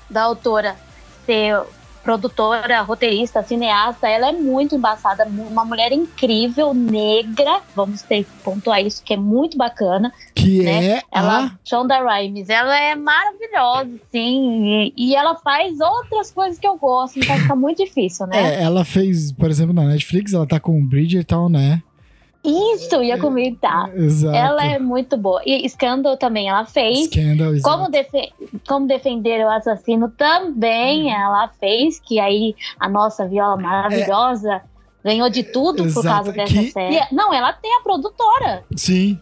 da 0.09 0.23
autora 0.23 0.75
ser 1.25 1.61
produtora, 2.03 2.81
roteirista, 2.81 3.43
cineasta, 3.43 4.07
ela 4.07 4.29
é 4.29 4.31
muito 4.31 4.75
embaçada, 4.75 5.25
uma 5.25 5.65
mulher 5.65 5.91
incrível, 5.91 6.73
negra, 6.73 7.61
vamos 7.75 8.01
ter 8.01 8.23
que 8.23 8.31
pontuar 8.43 8.81
isso, 8.81 9.03
que 9.03 9.13
é 9.13 9.17
muito 9.17 9.57
bacana. 9.57 10.11
Que 10.33 10.63
né? 10.63 10.85
é 10.85 11.01
ela, 11.11 11.45
a... 11.45 11.51
Shonda 11.63 11.99
Rhimes, 11.99 12.49
ela 12.49 12.75
é 12.79 12.95
maravilhosa, 12.95 13.91
sim, 14.11 14.65
e, 14.65 14.93
e, 14.97 15.15
ela 15.15 15.35
faz 15.35 15.79
outras 15.79 16.31
coisas 16.31 16.57
que 16.57 16.67
eu 16.67 16.77
gosto, 16.77 17.19
então 17.19 17.37
fica 17.37 17.55
muito 17.55 17.83
difícil, 17.83 18.25
né? 18.27 18.55
É, 18.55 18.63
ela 18.63 18.83
fez, 18.85 19.31
por 19.31 19.49
exemplo, 19.49 19.73
na 19.73 19.83
Netflix, 19.83 20.33
ela 20.33 20.47
tá 20.47 20.59
com 20.59 20.79
o 20.79 20.83
Bridgerton, 20.83 21.49
né? 21.49 21.83
Isso, 22.43 23.03
ia 23.03 23.19
comentar. 23.19 23.93
Exato. 23.95 24.35
Ela 24.35 24.65
é 24.65 24.79
muito 24.79 25.17
boa. 25.17 25.41
E 25.45 25.67
Scandal 25.67 26.15
também 26.15 26.47
ela 26.47 26.65
fez. 26.65 27.07
Scandal, 27.07 27.53
exato. 27.53 27.77
Como, 27.77 27.91
defe 27.91 28.33
como 28.67 28.87
defender 28.87 29.45
o 29.45 29.49
assassino 29.49 30.09
também 30.09 31.07
hum. 31.07 31.13
ela 31.13 31.49
fez, 31.59 31.99
que 31.99 32.19
aí 32.19 32.55
a 32.79 32.87
nossa 32.87 33.27
viola 33.27 33.57
maravilhosa 33.57 34.53
é. 34.53 34.61
ganhou 35.03 35.29
de 35.29 35.43
tudo 35.43 35.85
exato. 35.85 35.93
por 35.93 36.13
causa 36.13 36.31
dessa 36.31 36.53
que... 36.53 36.71
série. 36.71 37.01
Não, 37.11 37.33
ela 37.33 37.51
tem 37.51 37.75
a 37.75 37.81
produtora. 37.81 38.63
Sim. 38.75 39.19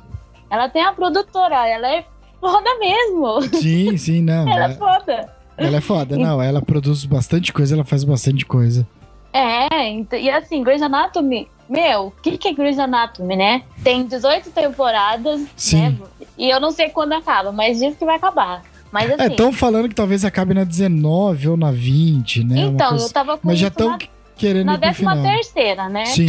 Ela 0.50 0.70
tem 0.70 0.84
a 0.84 0.94
produtora, 0.94 1.68
ela 1.68 1.88
é 1.88 2.06
foda 2.40 2.78
mesmo. 2.80 3.42
Sim, 3.60 3.98
sim, 3.98 4.22
não. 4.22 4.48
ela 4.52 4.66
é 4.66 4.76
foda. 4.76 5.34
Ela 5.58 5.78
é 5.78 5.82
foda, 5.82 6.16
não. 6.16 6.40
Ela 6.40 6.62
produz 6.62 7.04
bastante 7.04 7.52
coisa, 7.52 7.74
ela 7.74 7.84
faz 7.84 8.04
bastante 8.04 8.46
coisa. 8.46 8.88
É, 9.34 10.18
e 10.18 10.30
assim, 10.30 10.64
Grey's 10.64 10.82
Anatomy 10.82 11.50
meu, 11.70 12.08
o 12.08 12.12
que, 12.12 12.38
que 12.38 12.48
é 12.48 12.54
Grey's 12.54 12.80
Anatomy, 12.80 13.36
né? 13.36 13.64
Tem 13.84 14.06
18 14.06 14.52
temporadas, 14.52 15.42
Sim. 15.56 15.82
né? 15.82 15.98
E 16.38 16.50
eu 16.50 16.60
não 16.60 16.72
sei 16.72 16.90
quando 16.90 17.14
acaba, 17.14 17.52
mas 17.52 17.80
diz 17.80 17.96
que 17.98 18.06
vai 18.06 18.16
acabar. 18.16 18.64
Mas 18.92 19.10
é, 19.10 19.14
assim. 19.16 19.32
estão 19.32 19.52
falando 19.52 19.90
que 19.90 19.96
talvez 19.96 20.24
acabe 20.24 20.54
na 20.54 20.64
19 20.64 21.50
ou 21.50 21.58
na 21.58 21.72
20, 21.72 22.44
né? 22.44 22.62
Então, 22.62 22.90
coisa... 22.90 23.06
eu 23.06 23.10
tava 23.10 23.38
com 23.38 23.48
Mas 23.48 23.60
já 23.60 23.68
estão 23.68 23.98
querendo 24.36 24.68
Na 24.68 24.78
13 24.78 25.04
terceira, 25.22 25.90
né? 25.90 26.06
Sim. 26.06 26.28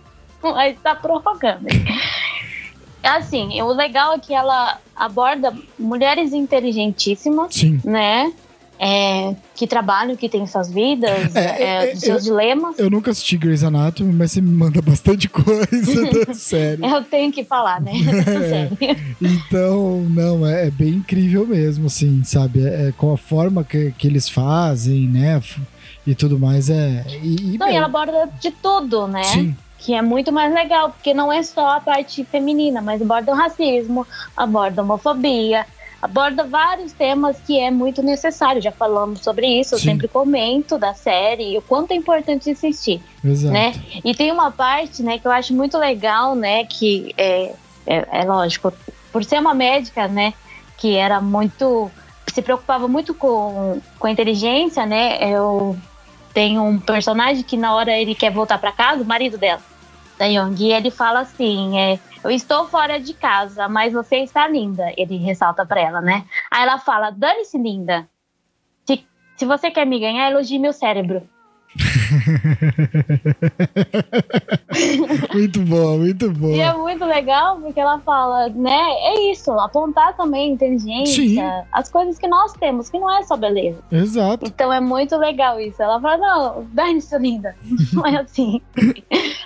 Mas 0.42 0.76
tá 0.82 0.94
prorrogando. 0.94 1.66
Assim, 3.02 3.60
o 3.62 3.72
legal 3.72 4.14
é 4.14 4.18
que 4.18 4.34
ela 4.34 4.78
aborda 4.94 5.54
mulheres 5.78 6.32
inteligentíssimas, 6.32 7.54
Sim. 7.54 7.80
né? 7.84 8.32
É, 8.82 9.36
que 9.54 9.66
trabalham, 9.66 10.16
que 10.16 10.26
têm 10.26 10.46
suas 10.46 10.70
vidas, 10.70 11.36
é, 11.36 11.62
é, 11.62 11.90
é 11.90 11.94
seus 11.94 12.26
eu, 12.26 12.32
dilemas. 12.32 12.78
Eu 12.78 12.88
nunca 12.88 13.10
assisti 13.10 13.36
Grey's 13.36 13.62
Anatomy, 13.62 14.10
mas 14.10 14.32
você 14.32 14.40
me 14.40 14.50
manda 14.50 14.80
bastante 14.80 15.28
coisa 15.30 16.24
da 16.26 16.32
série. 16.32 16.82
eu 16.82 17.04
tenho 17.04 17.30
que 17.30 17.44
falar, 17.44 17.78
né? 17.80 17.92
É. 18.40 18.96
então, 19.20 20.00
não, 20.08 20.46
é, 20.46 20.68
é, 20.68 20.70
bem 20.70 20.94
incrível 20.94 21.46
mesmo, 21.46 21.86
assim, 21.86 22.22
sabe? 22.24 22.60
Com 22.96 23.12
a 23.12 23.18
forma 23.18 23.62
que, 23.62 23.92
que 23.98 24.06
eles 24.06 24.28
fazem, 24.28 25.06
né? 25.06 25.40
E 26.06 26.14
tudo 26.14 26.38
mais, 26.38 26.70
é... 26.70 27.04
E, 27.22 27.54
e, 27.54 27.58
não, 27.58 27.68
e 27.68 27.74
ela 27.74 27.86
aborda 27.86 28.30
de 28.40 28.50
tudo, 28.50 29.06
né? 29.06 29.22
Sim 29.24 29.54
que 29.78 29.94
é 29.94 30.02
muito 30.02 30.30
mais 30.30 30.52
legal, 30.52 30.90
porque 30.90 31.14
não 31.14 31.32
é 31.32 31.42
só 31.42 31.76
a 31.76 31.80
parte 31.80 32.22
feminina, 32.22 32.82
mas 32.82 33.00
aborda 33.00 33.32
o 33.32 33.34
racismo, 33.34 34.06
aborda 34.36 34.82
a 34.82 34.84
homofobia, 34.84 35.66
aborda 36.00 36.44
vários 36.44 36.92
temas 36.92 37.36
que 37.46 37.58
é 37.58 37.70
muito 37.70 38.02
necessário. 38.02 38.62
Já 38.62 38.72
falamos 38.72 39.20
sobre 39.20 39.46
isso, 39.46 39.74
eu 39.74 39.78
sempre 39.78 40.08
comento 40.08 40.78
da 40.78 40.94
série 40.94 41.54
e 41.54 41.58
o 41.58 41.62
quanto 41.62 41.92
é 41.92 41.94
importante 41.94 42.50
assistir. 42.50 43.02
Exato. 43.24 43.52
Né? 43.52 43.74
E 44.04 44.14
tem 44.14 44.32
uma 44.32 44.50
parte 44.50 45.02
né, 45.02 45.18
que 45.18 45.26
eu 45.26 45.32
acho 45.32 45.54
muito 45.54 45.76
legal, 45.76 46.34
né? 46.34 46.64
Que 46.64 47.14
é, 47.16 47.52
é, 47.86 48.20
é 48.20 48.24
lógico, 48.24 48.72
por 49.12 49.24
ser 49.24 49.38
uma 49.40 49.54
médica, 49.54 50.08
né? 50.08 50.32
Que 50.76 50.96
era 50.96 51.20
muito. 51.20 51.90
se 52.32 52.40
preocupava 52.40 52.88
muito 52.88 53.12
com, 53.12 53.80
com 53.98 54.06
a 54.06 54.10
inteligência, 54.10 54.86
né? 54.86 55.18
Eu 55.30 55.76
tenho 56.32 56.62
um 56.62 56.78
personagem 56.78 57.42
que 57.42 57.56
na 57.56 57.74
hora 57.74 57.98
ele 57.98 58.14
quer 58.14 58.30
voltar 58.30 58.58
para 58.58 58.72
casa, 58.72 59.02
o 59.02 59.06
marido 59.06 59.36
dela, 59.36 59.60
da 60.20 60.26
Young, 60.26 60.54
e 60.60 60.70
ele 60.70 60.90
fala 60.90 61.20
assim: 61.20 61.80
é, 61.80 61.98
eu 62.22 62.30
estou 62.30 62.68
fora 62.68 63.00
de 63.00 63.14
casa, 63.14 63.66
mas 63.68 63.94
você 63.94 64.18
está 64.18 64.46
linda. 64.46 64.92
Ele 64.94 65.16
ressalta 65.16 65.64
para 65.64 65.80
ela, 65.80 66.02
né? 66.02 66.26
Aí 66.50 66.62
ela 66.62 66.78
fala: 66.78 67.10
dane-se, 67.10 67.56
linda. 67.56 68.06
Se, 68.84 69.02
se 69.34 69.46
você 69.46 69.70
quer 69.70 69.86
me 69.86 69.98
ganhar, 69.98 70.30
elogie 70.30 70.58
meu 70.58 70.74
cérebro. 70.74 71.26
muito 75.32 75.60
bom, 75.60 75.98
muito 75.98 76.28
bom. 76.32 76.50
E 76.50 76.60
é 76.60 76.72
muito 76.72 77.04
legal 77.04 77.60
porque 77.60 77.78
ela 77.78 78.00
fala, 78.00 78.48
né? 78.48 78.72
É 78.72 79.30
isso, 79.30 79.52
apontar 79.52 80.16
também 80.16 80.50
inteligência, 80.52 81.14
Sim. 81.14 81.38
as 81.72 81.88
coisas 81.88 82.18
que 82.18 82.26
nós 82.26 82.52
temos, 82.54 82.90
que 82.90 82.98
não 82.98 83.08
é 83.16 83.22
só 83.22 83.36
beleza. 83.36 83.78
Exato. 83.90 84.46
Então 84.46 84.72
é 84.72 84.80
muito 84.80 85.16
legal 85.16 85.60
isso. 85.60 85.82
Ela 85.82 86.00
fala, 86.00 86.16
não, 86.16 86.66
dane-se, 86.72 87.16
linda. 87.18 87.54
não 87.92 88.06
é 88.06 88.16
assim. 88.16 88.60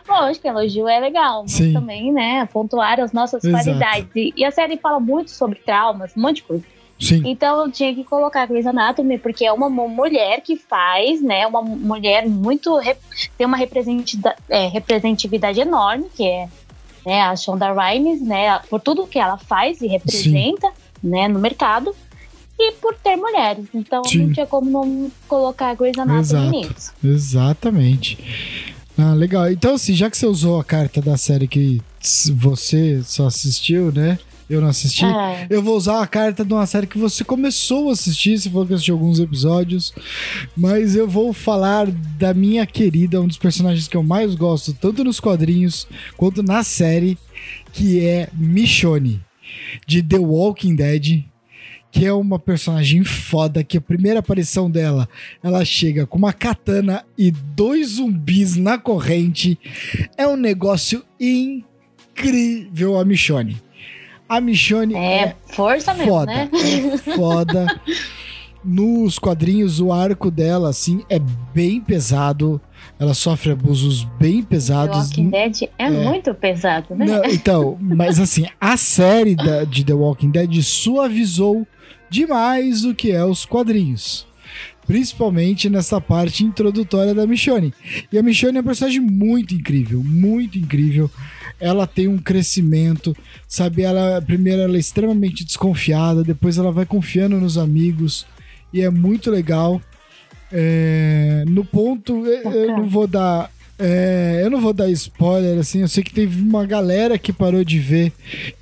Lógico 0.09 0.43
que 0.43 0.49
elogio 0.49 0.89
é 0.89 1.01
legal, 1.01 1.43
mas 1.43 1.53
Sim. 1.53 1.73
também, 1.73 2.13
né? 2.13 2.47
Pontuar 2.53 3.01
as 3.01 3.13
nossas 3.13 3.45
Exato. 3.45 3.65
qualidades. 3.65 4.11
E, 4.17 4.33
e 4.37 4.45
a 4.45 4.51
série 4.51 4.77
fala 4.77 5.01
muito 5.01 5.31
sobre 5.31 5.59
traumas, 5.59 6.17
um 6.17 6.23
monte 6.23 6.37
de 6.37 6.43
coisa. 6.45 6.65
Sim. 6.99 7.23
Então 7.25 7.65
eu 7.65 7.71
tinha 7.71 7.95
que 7.95 8.05
colocar 8.05 8.47
Grey's 8.47 8.67
Anatomy, 8.67 9.19
porque 9.19 9.45
é 9.45 9.53
uma 9.53 9.69
mulher 9.69 10.41
que 10.41 10.57
faz, 10.57 11.21
né? 11.21 11.47
Uma 11.47 11.63
mulher 11.63 12.27
muito. 12.27 12.79
tem 13.37 13.47
uma 13.47 13.59
é, 14.49 14.67
representatividade 14.69 15.61
enorme, 15.61 16.07
que 16.15 16.25
é 16.27 16.49
né, 17.05 17.23
a 17.23 17.37
Shonda 17.37 17.73
Rhimes, 17.73 18.23
né? 18.23 18.59
Por 18.71 18.81
tudo 18.81 19.07
que 19.07 19.19
ela 19.19 19.37
faz 19.37 19.81
e 19.81 19.87
representa, 19.87 20.71
né, 21.03 21.29
no 21.29 21.39
mercado. 21.39 21.95
E 22.57 22.73
por 22.75 22.95
ter 22.95 23.17
mulheres. 23.17 23.67
Então 23.75 24.05
Sim. 24.05 24.27
não 24.27 24.33
tinha 24.33 24.47
como 24.47 24.71
não 24.71 25.11
colocar 25.27 25.75
Grey's 25.75 25.99
Anatomy 25.99 26.21
Exato. 26.21 26.51
nisso. 26.51 26.93
Exatamente. 27.03 28.19
Ah, 28.97 29.13
legal. 29.13 29.51
Então, 29.51 29.75
assim, 29.75 29.93
já 29.93 30.09
que 30.09 30.17
você 30.17 30.25
usou 30.25 30.61
a 30.61 30.65
carta 30.65 31.03
da 31.03 31.17
série 31.17 31.49
que 31.49 31.83
você 32.33 33.03
só 33.03 33.27
assistiu, 33.27 33.91
né? 33.91 34.19
Eu 34.49 34.61
não 34.61 34.69
assisti. 34.69 35.05
É. 35.05 35.47
Eu 35.49 35.63
vou 35.63 35.77
usar 35.77 36.03
a 36.03 36.07
carta 36.07 36.45
de 36.45 36.53
uma 36.53 36.67
série 36.67 36.87
que 36.87 36.99
você 36.99 37.25
começou 37.25 37.89
a 37.89 37.93
assistir, 37.93 38.39
se 38.39 38.51
for 38.51 38.67
que 38.67 38.75
assistiu 38.75 38.95
alguns 38.95 39.19
episódios. 39.19 39.93
Mas 40.57 40.95
eu 40.95 41.09
vou 41.09 41.33
falar 41.33 41.87
da 42.19 42.35
minha 42.35 42.67
querida, 42.67 43.21
um 43.21 43.27
dos 43.27 43.39
personagens 43.39 43.89
que 43.89 43.97
eu 43.97 44.03
mais 44.03 44.35
gosto, 44.35 44.75
tanto 44.75 45.03
nos 45.03 45.19
quadrinhos 45.19 45.87
quanto 46.17 46.43
na 46.43 46.63
série, 46.63 47.19
que 47.73 48.05
é 48.05 48.29
Michonne, 48.35 49.21
de 49.87 50.03
The 50.03 50.19
Walking 50.19 50.77
Dead. 50.77 51.25
Que 51.91 52.07
é 52.07 52.13
uma 52.13 52.41
personagem 52.41 53.05
foda, 53.05 53.63
que 53.63 53.79
a 53.79 53.81
primeira 53.81 54.19
aparição 54.19 54.69
dela, 54.69 55.09
ela 55.41 55.65
chega 55.65 56.05
com 56.05 56.19
uma 56.19 56.33
katana 56.33 57.05
e 57.17 57.31
dois 57.31 57.91
zumbis 57.91 58.57
na 58.57 58.77
corrente. 58.77 59.57
É 60.17 60.27
um 60.27 60.35
negócio 60.37 61.05
incrível 61.21 62.99
a 62.99 63.05
Michonne. 63.05 63.63
A 64.35 64.41
Michonne 64.41 64.95
é, 64.97 65.17
é 65.17 65.37
força 65.53 65.95
foda, 65.95 66.51
mesmo, 66.51 66.89
né? 66.89 66.95
É 66.95 66.99
foda. 67.15 67.81
Nos 68.65 69.17
quadrinhos, 69.19 69.79
o 69.79 69.93
arco 69.93 70.29
dela, 70.29 70.71
assim, 70.71 71.05
é 71.09 71.21
bem 71.55 71.81
pesado. 71.81 72.61
Ela 72.99 73.15
sofre 73.15 73.53
abusos 73.53 74.03
bem 74.19 74.43
pesados. 74.43 75.11
The 75.11 75.21
Walking 75.21 75.31
Dead 75.31 75.63
é, 75.79 75.85
é. 75.85 75.91
muito 75.91 76.35
pesado, 76.35 76.95
né? 76.97 77.05
Não, 77.05 77.25
então, 77.27 77.79
mas 77.81 78.19
assim, 78.19 78.47
a 78.61 78.77
série 78.77 79.37
da, 79.37 79.63
de 79.65 79.85
The 79.85 79.95
Walking 79.95 80.31
Dead 80.31 80.63
suavizou 80.63 81.67
demais 82.11 82.85
o 82.85 82.95
que 82.95 83.13
é 83.13 83.25
os 83.25 83.45
quadrinhos. 83.45 84.27
Principalmente 84.87 85.71
nessa 85.71 86.01
parte 86.01 86.45
introdutória 86.45 87.15
da 87.15 87.27
Michonne. 87.27 87.73
E 88.11 88.19
a 88.19 88.23
Michonne 88.23 88.59
é 88.59 88.61
uma 88.61 88.67
personagem 88.67 89.01
muito 89.01 89.55
incrível, 89.55 90.03
muito 90.03 90.59
incrível 90.59 91.11
ela 91.65 91.87
tem 91.87 92.07
um 92.07 92.19
crescimento, 92.19 93.17
sabe? 93.49 93.83
Ela 93.83 94.21
primeiro 94.21 94.61
ela 94.61 94.77
é 94.77 94.79
extremamente 94.79 95.45
desconfiada, 95.45 96.23
depois 96.23 96.59
ela 96.59 96.71
vai 96.71 96.85
confiando 96.85 97.41
nos 97.41 97.57
amigos 97.57 98.27
e 98.71 98.83
é 98.83 98.91
muito 98.91 99.31
legal. 99.31 99.81
É, 100.53 101.43
no 101.49 101.65
ponto, 101.65 102.27
eu 102.27 102.77
não 102.77 102.87
vou 102.87 103.07
dar 103.07 103.51
é, 103.79 104.43
eu 104.45 104.51
não 104.51 104.61
vou 104.61 104.75
dar 104.75 104.91
spoiler, 104.91 105.59
assim, 105.59 105.81
eu 105.81 105.89
sei 105.89 106.05
que 106.05 106.13
teve 106.13 106.41
uma 106.41 106.67
galera 106.67 107.19
que 107.19 107.33
parou 107.33 107.65
de 107.65 107.79
ver 107.79 108.13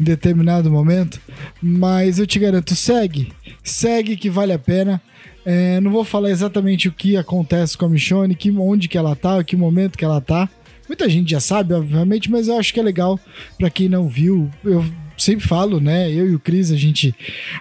em 0.00 0.04
determinado 0.04 0.70
momento, 0.70 1.20
mas 1.60 2.20
eu 2.20 2.26
te 2.26 2.38
garanto, 2.38 2.74
segue, 2.74 3.32
segue 3.64 4.16
que 4.16 4.30
vale 4.30 4.52
a 4.52 4.58
pena. 4.58 5.02
É, 5.44 5.80
não 5.80 5.90
vou 5.90 6.04
falar 6.04 6.30
exatamente 6.30 6.88
o 6.88 6.92
que 6.92 7.16
acontece 7.16 7.76
com 7.76 7.84
a 7.84 7.88
Michonne, 7.88 8.36
que, 8.36 8.50
onde 8.52 8.88
que 8.88 8.96
ela 8.96 9.16
tá, 9.16 9.42
que 9.42 9.56
momento 9.56 9.98
que 9.98 10.04
ela 10.04 10.20
tá, 10.20 10.48
Muita 10.92 11.08
gente 11.08 11.30
já 11.30 11.40
sabe, 11.40 11.72
obviamente, 11.72 12.30
mas 12.30 12.48
eu 12.48 12.58
acho 12.58 12.74
que 12.74 12.78
é 12.78 12.82
legal 12.82 13.18
para 13.58 13.70
quem 13.70 13.88
não 13.88 14.10
viu. 14.10 14.50
Eu 14.62 14.84
sempre 15.16 15.48
falo, 15.48 15.80
né? 15.80 16.12
Eu 16.12 16.30
e 16.30 16.34
o 16.34 16.38
Cris, 16.38 16.70
a 16.70 16.76
gente 16.76 17.14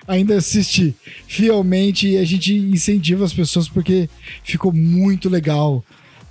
ainda 0.05 0.35
assiste 0.35 0.93
fielmente 1.29 2.09
e 2.09 2.17
a 2.17 2.25
gente 2.25 2.53
incentiva 2.53 3.23
as 3.23 3.31
pessoas 3.31 3.69
porque 3.69 4.09
ficou 4.43 4.73
muito 4.73 5.29
legal. 5.29 5.81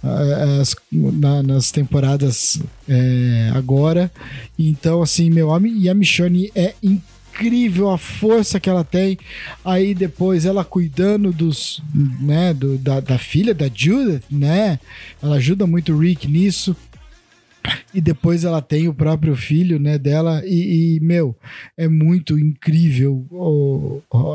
Uh, 0.05 0.61
as, 0.61 0.77
na, 0.93 1.43
nas 1.43 1.71
temporadas 1.71 2.61
é, 2.87 3.51
agora. 3.55 4.11
Então, 4.59 5.01
assim, 5.01 5.31
meu 5.31 5.49
homem 5.49 5.79
e 5.79 5.89
a 5.89 5.95
Michonne 5.95 6.53
é 6.55 6.75
incrível 6.83 7.21
incrível 7.41 7.91
a 7.91 7.97
força 7.97 8.61
que 8.61 8.69
ela 8.69 8.85
tem. 8.85 9.19
Aí 9.65 9.95
depois 9.95 10.45
ela 10.45 10.65
cuidando 10.65 11.33
dos, 11.33 11.83
né, 12.21 12.53
do, 12.53 12.77
da, 12.77 13.01
da 13.01 13.19
filha 13.19 13.55
da 13.55 13.71
Judith, 13.73 14.23
né? 14.31 14.79
Ela 15.23 15.37
ajuda 15.37 15.67
muito 15.67 15.93
o 15.93 15.99
Rick 15.99 16.29
nisso. 16.29 16.77
E 17.93 18.01
depois 18.01 18.45
ela 18.45 18.63
tem 18.63 18.89
o 18.89 18.95
próprio 18.95 19.35
filho, 19.35 19.79
né, 19.79 19.99
dela. 19.99 20.43
E, 20.45 20.97
e 20.97 21.01
meu, 21.01 21.37
é 21.77 21.89
muito 21.89 22.39
incrível 22.39 23.27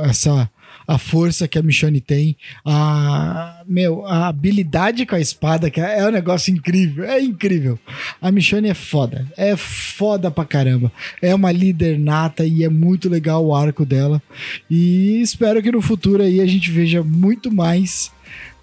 essa 0.04 0.50
a 0.88 0.98
força 0.98 1.48
que 1.48 1.58
a 1.58 1.64
Michonne 1.64 2.00
tem, 2.00 2.36
a 2.64 3.64
meu, 3.68 4.06
a 4.06 4.28
habilidade 4.28 5.06
com 5.06 5.16
a 5.16 5.20
espada, 5.20 5.70
que 5.70 5.80
é 5.80 6.06
um 6.08 6.12
negócio 6.12 6.54
incrível, 6.54 7.04
é 7.06 7.20
incrível. 7.20 7.80
A 8.22 8.32
Michonne 8.32 8.70
é 8.70 8.74
foda, 8.74 9.26
é 9.36 9.56
foda 9.56 10.30
pra 10.30 10.46
caramba. 10.46 10.92
É 11.22 11.34
uma 11.34 11.52
líder 11.52 11.98
nata 11.98 12.46
e 12.46 12.64
é 12.64 12.70
muito 12.70 13.10
legal 13.10 13.44
o 13.46 13.56
arco 13.56 13.86
dela. 13.86 14.22
E 14.70 15.22
espero 15.22 15.62
que 15.62 15.72
no 15.72 15.82
futuro 15.82 16.22
aí 16.22 16.40
a 16.40 16.46
gente 16.46 16.70
veja 16.70 17.04
muito 17.04 17.52
mais 17.52 18.12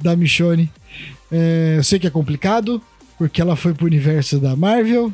da 0.01 0.14
Michonne. 0.14 0.70
É, 1.31 1.75
eu 1.79 1.83
sei 1.83 1.98
que 1.98 2.07
é 2.07 2.11
complicado, 2.11 2.81
porque 3.22 3.40
ela 3.40 3.54
foi 3.54 3.72
pro 3.72 3.87
universo 3.87 4.40
da 4.40 4.56
Marvel, 4.56 5.12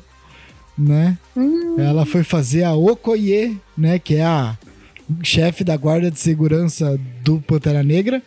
né? 0.78 1.18
Hum. 1.36 1.76
Ela 1.78 2.06
foi 2.06 2.24
fazer 2.24 2.64
a 2.64 2.72
Okoye, 2.72 3.60
né? 3.76 3.98
Que 3.98 4.14
é 4.14 4.24
a 4.24 4.56
chefe 5.22 5.62
da 5.62 5.76
guarda 5.76 6.10
de 6.10 6.18
segurança 6.18 6.98
do 7.22 7.38
Pantera 7.38 7.82
Negra. 7.82 8.22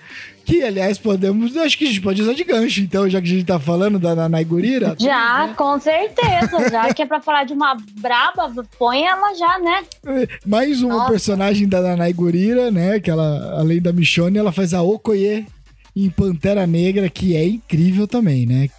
Que, 0.46 0.62
aliás, 0.62 1.00
podemos. 1.00 1.58
Acho 1.58 1.76
que 1.80 1.86
a 1.86 1.88
gente 1.88 2.00
pode 2.00 2.22
usar 2.22 2.34
de 2.34 2.44
gancho, 2.44 2.80
então, 2.80 3.10
já 3.10 3.20
que 3.20 3.28
a 3.28 3.32
gente 3.32 3.46
tá 3.46 3.60
falando 3.60 3.98
da 3.98 4.14
Nanai 4.14 4.46
Gurira. 4.46 4.96
Já, 5.00 5.48
né? 5.48 5.54
com 5.58 5.80
certeza. 5.80 6.70
Já 6.70 6.94
que 6.94 7.02
é 7.02 7.06
pra 7.08 7.20
falar 7.20 7.46
de 7.46 7.54
uma 7.54 7.76
braba, 8.00 8.54
põe 8.78 9.04
ela 9.04 9.34
já, 9.34 9.58
né? 9.58 10.28
Mais 10.46 10.84
uma 10.84 10.94
Nossa. 10.94 11.10
personagem 11.10 11.68
da 11.68 11.82
Nanai 11.82 12.14
Gurira, 12.14 12.70
né? 12.70 13.00
Que 13.00 13.10
ela, 13.10 13.56
além 13.58 13.82
da 13.82 13.92
Michonne, 13.92 14.38
ela 14.38 14.52
faz 14.52 14.76
a 14.76 14.84
Okoye 14.84 15.48
em 15.96 16.10
Pantera 16.10 16.66
Negra, 16.66 17.10
que 17.10 17.36
é 17.36 17.46
incrível 17.46 18.08
também, 18.08 18.46
né? 18.46 18.70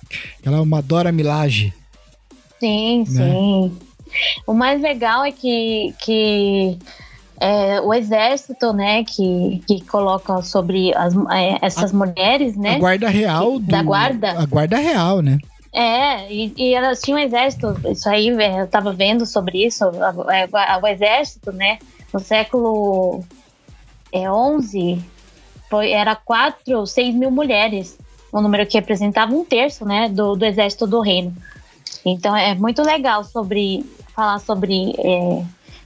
Ela 0.45 0.59
é 0.59 0.61
uma 0.61 0.81
Dora 0.81 1.13
Milaje. 1.13 1.73
Sim, 2.59 3.05
né? 3.09 3.33
sim. 3.33 3.79
O 4.47 4.53
mais 4.53 4.81
legal 4.81 5.25
é 5.25 5.33
que, 5.33 5.95
que 5.99 6.79
é, 7.41 7.81
o 7.81 7.93
exército, 7.93 8.73
né, 8.73 9.05
que, 9.05 9.63
que 9.67 9.81
coloca 9.85 10.43
sobre 10.43 10.95
as, 10.95 11.15
é, 11.31 11.59
essas 11.61 11.93
a, 11.93 11.97
mulheres, 11.97 12.57
né? 12.57 12.77
A 12.77 12.79
guarda 12.79 13.09
real. 13.09 13.59
Do, 13.59 13.67
da 13.67 13.83
guarda. 13.83 14.31
A 14.39 14.47
guarda 14.47 14.77
real, 14.77 15.21
né? 15.21 15.39
É, 15.73 16.31
e, 16.31 16.53
e, 16.57 16.75
elas 16.75 17.01
tinham 17.01 17.19
um 17.19 17.23
exército, 17.23 17.75
isso 17.91 18.09
aí 18.09 18.29
é, 18.29 18.61
eu 18.61 18.67
tava 18.69 18.93
vendo 18.93 19.25
sobre 19.25 19.65
isso, 19.65 19.85
o 19.87 20.87
exército, 20.87 21.51
né, 21.51 21.79
no 22.13 22.21
século 22.21 23.25
é, 24.13 24.31
11, 24.31 25.03
foi, 25.73 25.91
era 25.91 26.15
4 26.15 26.79
ou 26.79 26.87
6 26.87 27.15
mil 27.15 27.31
mulheres, 27.31 27.99
um 28.31 28.43
número 28.43 28.67
que 28.67 28.77
representava 28.77 29.33
um 29.33 29.43
terço 29.43 29.87
né, 29.87 30.07
do, 30.07 30.37
do 30.37 30.45
exército 30.45 30.87
do 30.87 31.01
reino. 31.01 31.35
Então 32.05 32.37
é 32.37 32.55
muito 32.55 32.83
legal 32.83 33.25
sobre 33.25 33.83
falar 34.15 34.39
sobre 34.39 34.95
é, 34.99 35.43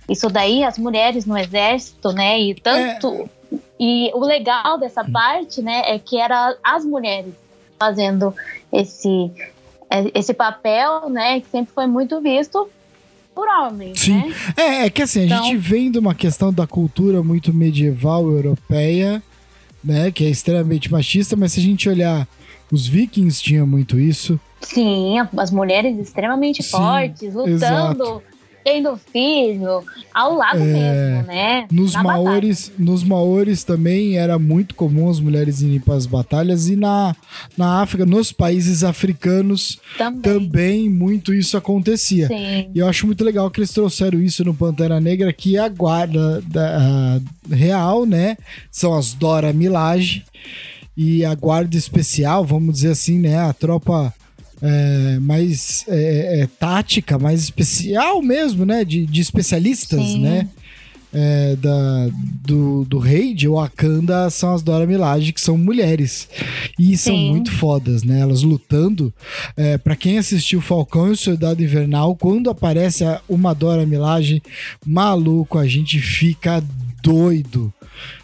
isso 0.08 0.28
daí, 0.28 0.64
as 0.64 0.76
mulheres 0.76 1.24
no 1.24 1.38
exército, 1.38 2.10
né? 2.10 2.40
E 2.40 2.54
tanto. 2.54 3.30
É. 3.52 3.56
E 3.78 4.10
o 4.12 4.24
legal 4.24 4.76
dessa 4.76 5.04
parte, 5.04 5.62
né, 5.62 5.82
é 5.86 6.00
que 6.00 6.18
era 6.18 6.56
as 6.64 6.84
mulheres 6.84 7.32
fazendo 7.78 8.34
esse, 8.72 9.30
é, 9.88 10.10
esse 10.18 10.34
papel, 10.34 11.08
né, 11.08 11.40
que 11.40 11.48
sempre 11.48 11.72
foi 11.72 11.86
muito 11.86 12.20
visto 12.20 12.68
por 13.32 13.46
homens, 13.46 14.00
Sim. 14.00 14.16
Né? 14.16 14.34
É, 14.56 14.86
é 14.86 14.90
que 14.90 15.02
assim, 15.02 15.20
a 15.20 15.24
então... 15.26 15.44
gente 15.44 15.56
vem 15.58 15.92
de 15.92 15.98
uma 15.98 16.14
questão 16.14 16.52
da 16.52 16.66
cultura 16.66 17.22
muito 17.22 17.54
medieval 17.54 18.28
europeia 18.28 19.22
né? 19.86 20.10
Que 20.10 20.24
é 20.24 20.28
extremamente 20.28 20.90
machista, 20.90 21.36
mas 21.36 21.52
se 21.52 21.60
a 21.60 21.62
gente 21.62 21.88
olhar, 21.88 22.26
os 22.70 22.86
vikings 22.86 23.42
tinham 23.42 23.66
muito 23.66 23.98
isso. 23.98 24.38
Sim, 24.60 25.14
as 25.36 25.50
mulheres 25.50 25.98
extremamente 25.98 26.62
Sim, 26.62 26.70
fortes, 26.70 27.34
lutando. 27.34 27.54
Exato 27.54 28.35
tendo 28.66 28.98
filho, 29.12 29.84
ao 30.12 30.34
lado 30.34 30.58
é, 30.58 30.64
mesmo, 30.64 31.22
né? 31.28 31.68
Nos 31.70 31.94
maores, 31.94 32.72
nos 32.76 33.04
maores 33.04 33.62
também 33.62 34.18
era 34.18 34.40
muito 34.40 34.74
comum 34.74 35.08
as 35.08 35.20
mulheres 35.20 35.62
irem 35.62 35.78
para 35.78 35.94
as 35.94 36.04
batalhas 36.04 36.68
e 36.68 36.74
na, 36.74 37.14
na 37.56 37.80
África, 37.80 38.04
nos 38.04 38.32
países 38.32 38.82
africanos 38.82 39.78
também, 39.96 40.20
também 40.20 40.90
muito 40.90 41.32
isso 41.32 41.56
acontecia. 41.56 42.26
Sim. 42.26 42.68
E 42.74 42.80
eu 42.80 42.88
acho 42.88 43.06
muito 43.06 43.22
legal 43.22 43.48
que 43.52 43.60
eles 43.60 43.70
trouxeram 43.70 44.20
isso 44.20 44.44
no 44.44 44.52
Pantera 44.52 44.98
Negra, 44.98 45.32
que 45.32 45.56
a 45.56 45.68
guarda 45.68 46.42
da, 46.48 46.76
a, 46.76 47.54
real, 47.54 48.04
né? 48.04 48.36
São 48.68 48.96
as 48.96 49.14
Dora 49.14 49.52
Milaje 49.52 50.24
e 50.96 51.24
a 51.24 51.36
guarda 51.36 51.76
especial, 51.76 52.44
vamos 52.44 52.74
dizer 52.74 52.90
assim, 52.90 53.20
né? 53.20 53.38
A 53.38 53.52
tropa 53.52 54.12
é, 54.62 55.18
mais 55.20 55.84
é, 55.88 56.40
é, 56.40 56.46
tática, 56.46 57.18
mais 57.18 57.42
especial 57.42 58.22
mesmo, 58.22 58.64
né? 58.64 58.84
De, 58.84 59.06
de 59.06 59.20
especialistas, 59.20 60.00
Sim. 60.00 60.20
né? 60.20 60.48
É, 61.18 61.56
da, 61.56 62.08
do, 62.44 62.84
do 62.84 62.98
rei 62.98 63.32
de 63.32 63.48
Wakanda 63.48 64.28
são 64.28 64.52
as 64.52 64.60
Dora 64.62 64.86
Milaje, 64.86 65.32
que 65.32 65.40
são 65.40 65.56
mulheres. 65.56 66.28
E 66.78 66.88
Sim. 66.88 66.96
são 66.96 67.16
muito 67.16 67.52
fodas, 67.52 68.02
né? 68.02 68.20
Elas 68.20 68.42
lutando. 68.42 69.12
É, 69.56 69.78
para 69.78 69.96
quem 69.96 70.18
assistiu 70.18 70.60
Falcão 70.60 71.08
e 71.08 71.12
o 71.12 71.16
Soldado 71.16 71.62
Invernal, 71.62 72.14
quando 72.16 72.50
aparece 72.50 73.04
uma 73.28 73.54
Dora 73.54 73.86
Milaje, 73.86 74.42
maluco, 74.84 75.58
a 75.58 75.66
gente 75.66 75.98
fica 76.00 76.62
doido. 77.02 77.72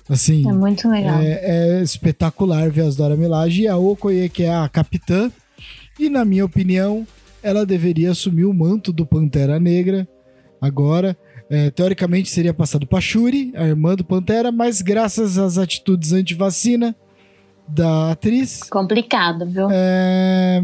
Assim, 0.09 0.47
é 0.47 0.53
muito 0.53 0.88
legal. 0.88 1.21
É, 1.21 1.79
é 1.79 1.83
espetacular 1.83 2.71
ver 2.71 2.83
as 2.83 2.97
Dora 2.97 3.16
Milaje 3.16 3.62
e 3.62 3.68
a 3.68 3.77
Okoye, 3.77 4.29
que 4.29 4.42
é 4.42 4.55
a 4.55 4.68
capitã 4.68 5.31
e, 5.98 6.09
na 6.09 6.24
minha 6.24 6.44
opinião, 6.44 7.07
ela 7.42 7.66
deveria 7.66 8.11
assumir 8.11 8.44
o 8.44 8.52
manto 8.52 8.92
do 8.92 9.05
Pantera 9.05 9.59
Negra 9.59 10.09
agora. 10.61 11.16
É, 11.50 11.70
teoricamente 11.70 12.31
seria 12.31 12.55
passado 12.55 12.87
para 12.87 13.00
Shuri, 13.00 13.52
a 13.55 13.66
irmã 13.66 13.94
do 13.94 14.05
Pantera, 14.05 14.50
mas 14.50 14.81
graças 14.81 15.37
às 15.37 15.59
atitudes 15.59 16.12
anti-vacina 16.12 16.96
da 17.68 18.12
atriz. 18.12 18.62
Complicado, 18.70 19.46
viu? 19.46 19.68
É, 19.70 20.62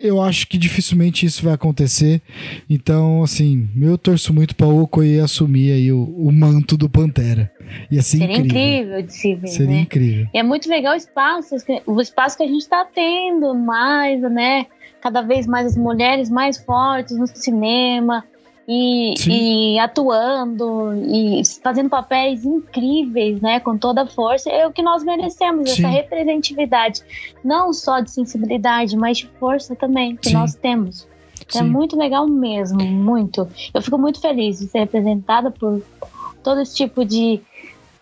eu 0.00 0.20
acho 0.20 0.48
que 0.48 0.58
dificilmente 0.58 1.24
isso 1.24 1.44
vai 1.44 1.54
acontecer. 1.54 2.20
Então, 2.68 3.22
assim, 3.22 3.68
eu 3.80 3.96
torço 3.96 4.32
muito 4.32 4.54
para 4.54 4.66
o 4.66 4.82
Okoye 4.82 5.20
assumir 5.20 5.72
aí 5.72 5.92
o, 5.92 6.02
o, 6.02 6.32
manto 6.32 6.76
do 6.76 6.88
Pantera. 6.88 7.50
E 7.90 7.98
assim 7.98 8.18
Seria 8.18 8.36
incrível. 8.36 8.60
incrível 8.60 9.02
de 9.02 9.12
se 9.12 9.34
ver, 9.34 9.48
Seria 9.48 9.76
né? 9.76 9.80
incrível. 9.80 10.26
E 10.34 10.38
é 10.38 10.42
muito 10.42 10.68
legal 10.68 10.94
o 10.94 10.96
espaço, 10.96 11.54
o 11.86 12.00
espaço 12.00 12.36
que 12.36 12.42
a 12.42 12.46
gente 12.46 12.62
está 12.62 12.84
tendo 12.84 13.54
mais, 13.54 14.20
né? 14.22 14.66
Cada 15.00 15.22
vez 15.22 15.46
mais 15.46 15.66
as 15.66 15.76
mulheres 15.76 16.28
mais 16.28 16.56
fortes 16.56 17.16
no 17.16 17.26
cinema, 17.26 18.24
e, 18.68 19.14
e, 19.28 19.78
atuando 19.78 20.92
e 21.06 21.40
fazendo 21.62 21.88
papéis 21.88 22.44
incríveis, 22.44 23.40
né, 23.40 23.60
com 23.60 23.78
toda 23.78 24.02
a 24.02 24.06
força, 24.06 24.50
é 24.50 24.66
o 24.66 24.72
que 24.72 24.82
nós 24.82 25.04
merecemos, 25.04 25.70
Sim. 25.70 25.84
essa 25.84 25.88
representatividade, 25.88 27.02
não 27.44 27.72
só 27.72 28.00
de 28.00 28.10
sensibilidade, 28.10 28.96
mas 28.96 29.18
de 29.18 29.26
força 29.38 29.76
também 29.76 30.16
que 30.16 30.30
Sim. 30.30 30.34
nós 30.34 30.54
temos. 30.54 31.06
É 31.54 31.62
muito 31.62 31.96
legal 31.96 32.26
mesmo, 32.26 32.82
muito. 32.82 33.48
Eu 33.72 33.80
fico 33.80 33.96
muito 33.96 34.20
feliz 34.20 34.58
de 34.58 34.66
ser 34.66 34.80
representada 34.80 35.50
por 35.50 35.80
todo 36.42 36.60
esse 36.60 36.74
tipo 36.74 37.04
de 37.04 37.40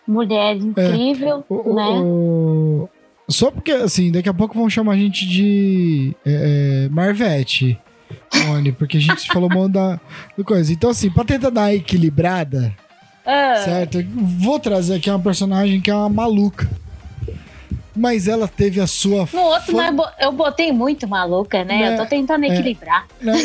mulher 0.07 0.55
incrível, 0.55 1.43
é, 1.47 1.53
o, 1.53 1.73
né? 1.75 1.99
O, 2.01 2.89
só 3.27 3.51
porque, 3.51 3.71
assim, 3.71 4.11
daqui 4.11 4.29
a 4.29 4.33
pouco 4.33 4.57
vão 4.57 4.69
chamar 4.69 4.93
a 4.93 4.97
gente 4.97 5.27
de 5.27 6.15
é, 6.25 6.85
é 6.85 6.89
Marvete. 6.89 7.79
Oni, 8.51 8.71
porque 8.71 8.97
a 8.97 9.01
gente 9.01 9.27
falou 9.27 9.49
mal 9.49 9.67
da, 9.67 9.99
do 10.37 10.43
coisa. 10.43 10.71
Então, 10.71 10.89
assim, 10.89 11.09
pra 11.09 11.23
tentar 11.23 11.49
dar 11.49 11.61
uma 11.61 11.73
equilibrada, 11.73 12.73
é. 13.25 13.55
certo? 13.55 14.05
Vou 14.13 14.59
trazer 14.59 14.95
aqui 14.95 15.09
uma 15.09 15.19
personagem 15.19 15.81
que 15.81 15.89
é 15.89 15.95
uma 15.95 16.09
maluca. 16.09 16.69
Mas 17.95 18.27
ela 18.27 18.47
teve 18.47 18.81
a 18.81 18.87
sua. 18.87 19.27
No 19.31 19.39
outro, 19.39 19.77
fan... 19.77 19.95
eu 20.19 20.31
botei 20.31 20.71
muito 20.71 21.07
maluca, 21.07 21.63
né? 21.63 21.79
né? 21.79 21.93
Eu 21.93 21.97
tô 21.97 22.05
tentando 22.05 22.43
é. 22.43 22.49
equilibrar. 22.49 23.07
Né? 23.21 23.33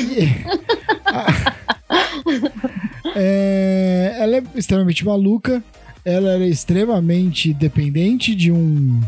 é, 3.15 4.17
ela 4.19 4.37
é 4.39 4.43
extremamente 4.57 5.05
maluca. 5.05 5.63
Ela 6.05 6.31
era 6.31 6.47
extremamente 6.47 7.55
dependente 7.55 8.35
de 8.35 8.51
um 8.51 9.01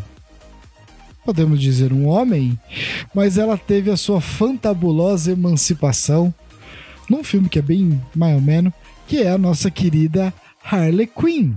podemos 1.25 1.61
dizer 1.61 1.93
um 1.93 2.07
homem, 2.07 2.59
mas 3.15 3.39
ela 3.39 3.57
teve 3.57 3.91
a 3.91 3.97
sua 3.97 4.21
fantabulosa 4.21 5.33
emancipação 5.33 6.35
num 7.09 7.23
filme 7.23 7.49
que 7.49 7.59
é 7.59 7.63
bem 7.63 8.01
mais 8.15 8.35
ou 8.35 8.41
menos, 8.41 8.73
que 9.07 9.23
é 9.23 9.31
a 9.31 9.39
nossa 9.39 9.71
querida 9.71 10.33
Harley 10.65 11.07
Quinn, 11.07 11.55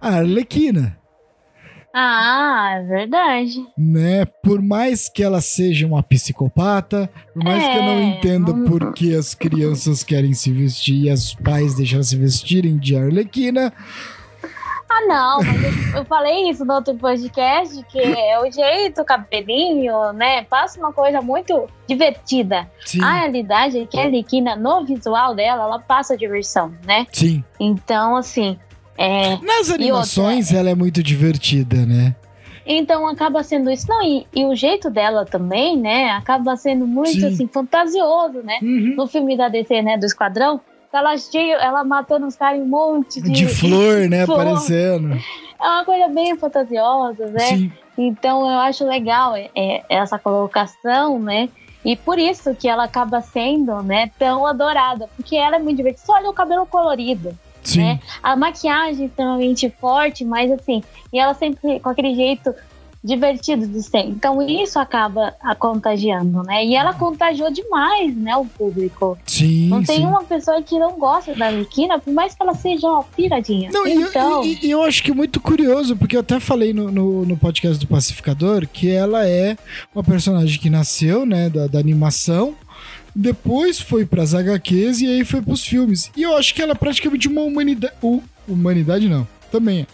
a 0.00 0.16
Arlequina. 0.16 0.96
Ah, 1.94 2.76
é 2.76 2.82
verdade. 2.82 3.66
Né? 3.76 4.24
Por 4.24 4.62
mais 4.62 5.08
que 5.08 5.22
ela 5.22 5.40
seja 5.40 5.86
uma 5.86 6.02
psicopata, 6.02 7.10
por 7.34 7.42
mais 7.42 7.62
é, 7.62 7.72
que 7.72 7.78
eu 7.78 7.82
não 7.82 8.02
entenda 8.02 8.52
vamos... 8.52 8.68
por 8.68 8.92
que 8.92 9.14
as 9.14 9.34
crianças 9.34 10.04
querem 10.04 10.34
se 10.34 10.52
vestir 10.52 11.06
e 11.06 11.12
os 11.12 11.34
pais 11.34 11.74
deixam 11.74 12.02
se 12.02 12.16
vestirem 12.16 12.78
de 12.78 12.94
Arlequina. 12.94 13.72
Ah, 14.90 15.06
não, 15.06 15.42
mas 15.42 15.62
eu, 15.62 15.98
eu, 15.98 16.04
falei 16.06 16.48
isso 16.48 16.64
no 16.64 16.72
outro 16.74 16.94
podcast, 16.94 17.84
que 17.90 17.98
é 17.98 18.40
o 18.40 18.50
jeito, 18.50 19.02
o 19.02 19.04
cabelinho, 19.04 20.12
né? 20.14 20.42
Passa 20.44 20.78
uma 20.78 20.92
coisa 20.92 21.20
muito 21.20 21.68
divertida. 21.86 22.66
Sim. 22.86 23.02
A 23.02 23.12
realidade 23.12 23.78
é 23.78 23.86
que 23.86 23.98
a 23.98 24.04
Arlequina, 24.04 24.56
no 24.56 24.84
visual 24.84 25.34
dela, 25.34 25.64
ela 25.64 25.78
passa 25.78 26.16
diversão, 26.16 26.72
né? 26.86 27.06
Sim. 27.12 27.44
Então, 27.60 28.16
assim, 28.16 28.58
é, 28.98 29.38
Nas 29.40 29.70
animações 29.70 30.46
outra, 30.46 30.58
ela 30.58 30.70
é 30.70 30.74
muito 30.74 31.00
divertida, 31.04 31.86
né? 31.86 32.16
Então 32.66 33.06
acaba 33.06 33.42
sendo 33.44 33.70
isso. 33.70 33.88
Não, 33.88 34.02
e, 34.02 34.26
e, 34.34 34.44
o 34.44 34.54
jeito 34.56 34.90
dela 34.90 35.24
também, 35.24 35.78
né? 35.78 36.10
Acaba 36.10 36.56
sendo 36.56 36.86
muito 36.86 37.12
Sim. 37.12 37.26
assim, 37.26 37.46
fantasioso, 37.46 38.42
né? 38.42 38.58
Uhum. 38.60 38.94
No 38.96 39.06
filme 39.06 39.36
da 39.36 39.48
DC, 39.48 39.80
né? 39.82 39.96
Do 39.96 40.04
Esquadrão. 40.04 40.60
Ela 40.92 41.16
cheio, 41.18 41.56
ela 41.58 41.84
matando 41.84 42.26
os 42.26 42.36
caras 42.36 42.58
em 42.58 42.62
um 42.62 42.66
monte 42.66 43.20
de. 43.20 43.30
De 43.30 43.46
flor, 43.54 44.08
né? 44.08 44.24
Flor. 44.24 44.40
Aparecendo. 44.40 45.12
É 45.60 45.64
uma 45.64 45.84
coisa 45.84 46.08
bem 46.08 46.36
fantasiosa, 46.36 47.26
né? 47.26 47.40
Sim. 47.40 47.72
Então 47.96 48.48
eu 48.48 48.58
acho 48.60 48.86
legal 48.86 49.34
é, 49.34 49.50
é, 49.56 49.84
essa 49.88 50.18
colocação, 50.18 51.18
né? 51.18 51.48
E 51.84 51.96
por 51.96 52.18
isso 52.18 52.54
que 52.54 52.68
ela 52.68 52.84
acaba 52.84 53.20
sendo, 53.20 53.82
né, 53.82 54.10
tão 54.18 54.46
adorada. 54.46 55.08
Porque 55.16 55.36
ela 55.36 55.56
é 55.56 55.58
muito 55.58 55.76
divertida. 55.76 56.06
Só 56.06 56.14
olha 56.14 56.30
o 56.30 56.34
cabelo 56.34 56.66
colorido. 56.66 57.36
Sim. 57.62 57.82
Né? 57.82 58.00
A 58.22 58.36
maquiagem 58.36 59.06
extremamente 59.06 59.68
forte, 59.80 60.24
mas 60.24 60.50
assim, 60.50 60.82
e 61.12 61.18
ela 61.18 61.34
sempre 61.34 61.80
com 61.80 61.88
aquele 61.88 62.14
jeito 62.14 62.54
divertido 63.02 63.66
de 63.66 63.82
ser. 63.82 64.00
Então 64.00 64.42
isso 64.42 64.78
acaba 64.78 65.34
a 65.40 65.54
contagiando, 65.54 66.42
né? 66.42 66.64
E 66.64 66.74
ela 66.74 66.92
contagiou 66.92 67.50
demais, 67.50 68.14
né, 68.16 68.36
o 68.36 68.44
público. 68.44 69.18
Sim. 69.26 69.68
Não 69.68 69.82
tem 69.82 69.98
sim. 69.98 70.06
uma 70.06 70.24
pessoa 70.24 70.60
que 70.62 70.78
não 70.78 70.98
gosta 70.98 71.34
da 71.34 71.46
Arlequina, 71.46 71.98
por 71.98 72.12
mais 72.12 72.34
que 72.34 72.42
ela 72.42 72.54
seja 72.54 72.88
uma 72.88 73.04
piradinha. 73.04 73.70
Não, 73.72 73.86
então... 73.86 74.44
e, 74.44 74.58
e, 74.66 74.70
eu 74.70 74.82
acho 74.82 75.02
que 75.02 75.10
é 75.10 75.14
muito 75.14 75.40
curioso, 75.40 75.96
porque 75.96 76.16
eu 76.16 76.20
até 76.20 76.40
falei 76.40 76.72
no, 76.72 76.90
no, 76.90 77.24
no, 77.24 77.36
podcast 77.36 77.78
do 77.78 77.86
Pacificador 77.86 78.66
que 78.66 78.90
ela 78.90 79.26
é 79.26 79.56
uma 79.94 80.02
personagem 80.02 80.60
que 80.60 80.68
nasceu, 80.68 81.24
né, 81.24 81.48
da, 81.48 81.66
da 81.66 81.78
animação 81.78 82.54
depois 83.14 83.80
foi 83.80 84.06
pras 84.06 84.32
HQs 84.32 85.00
e 85.00 85.06
aí 85.06 85.24
foi 85.24 85.42
pros 85.42 85.64
filmes. 85.64 86.08
E 86.16 86.22
eu 86.22 86.36
acho 86.36 86.54
que 86.54 86.62
ela 86.62 86.72
é 86.72 86.74
praticamente 86.76 87.26
uma 87.26 87.40
humanidade. 87.40 87.92
humanidade 88.46 89.08
não, 89.08 89.26
também 89.48 89.86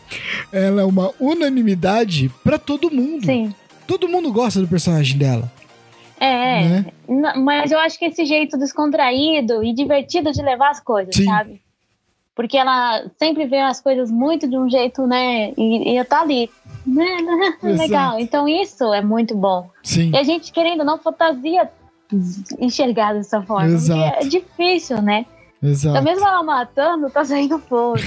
é. 0.52 0.66
Ela 0.66 0.82
é 0.82 0.84
uma 0.84 1.10
unanimidade 1.18 2.30
para 2.42 2.58
todo 2.58 2.90
mundo. 2.90 3.26
Sim. 3.26 3.54
Todo 3.86 4.08
mundo 4.08 4.32
gosta 4.32 4.60
do 4.60 4.68
personagem 4.68 5.18
dela. 5.18 5.50
É, 6.20 6.68
né? 6.68 6.86
mas 7.36 7.70
eu 7.70 7.78
acho 7.78 7.98
que 7.98 8.06
esse 8.06 8.24
jeito 8.24 8.56
descontraído 8.56 9.62
e 9.62 9.74
divertido 9.74 10.32
de 10.32 10.42
levar 10.42 10.70
as 10.70 10.80
coisas, 10.80 11.14
Sim. 11.14 11.24
sabe? 11.24 11.60
Porque 12.34 12.56
ela 12.56 13.04
sempre 13.18 13.46
vê 13.46 13.58
as 13.58 13.80
coisas 13.80 14.10
muito 14.10 14.48
de 14.48 14.56
um 14.56 14.68
jeito, 14.68 15.06
né? 15.06 15.52
E, 15.56 15.98
e 15.98 16.04
tá 16.04 16.20
ali. 16.20 16.50
Né? 16.86 17.16
Legal. 17.62 18.20
Então 18.20 18.46
isso 18.46 18.92
é 18.92 19.00
muito 19.00 19.34
bom. 19.34 19.70
Sim. 19.82 20.10
E 20.10 20.18
a 20.18 20.22
gente, 20.22 20.52
querendo 20.52 20.84
não, 20.84 20.98
fantasia 20.98 21.70
enxergar 22.58 23.14
dessa 23.14 23.40
forma. 23.40 23.70
Exato. 23.70 24.22
É 24.22 24.28
difícil, 24.28 25.00
né? 25.00 25.24
Exato. 25.62 25.96
Então, 25.98 26.04
mesmo 26.04 26.26
ela 26.26 26.42
matando, 26.42 27.08
tá 27.10 27.24
saindo 27.24 27.58
fogo. 27.58 27.98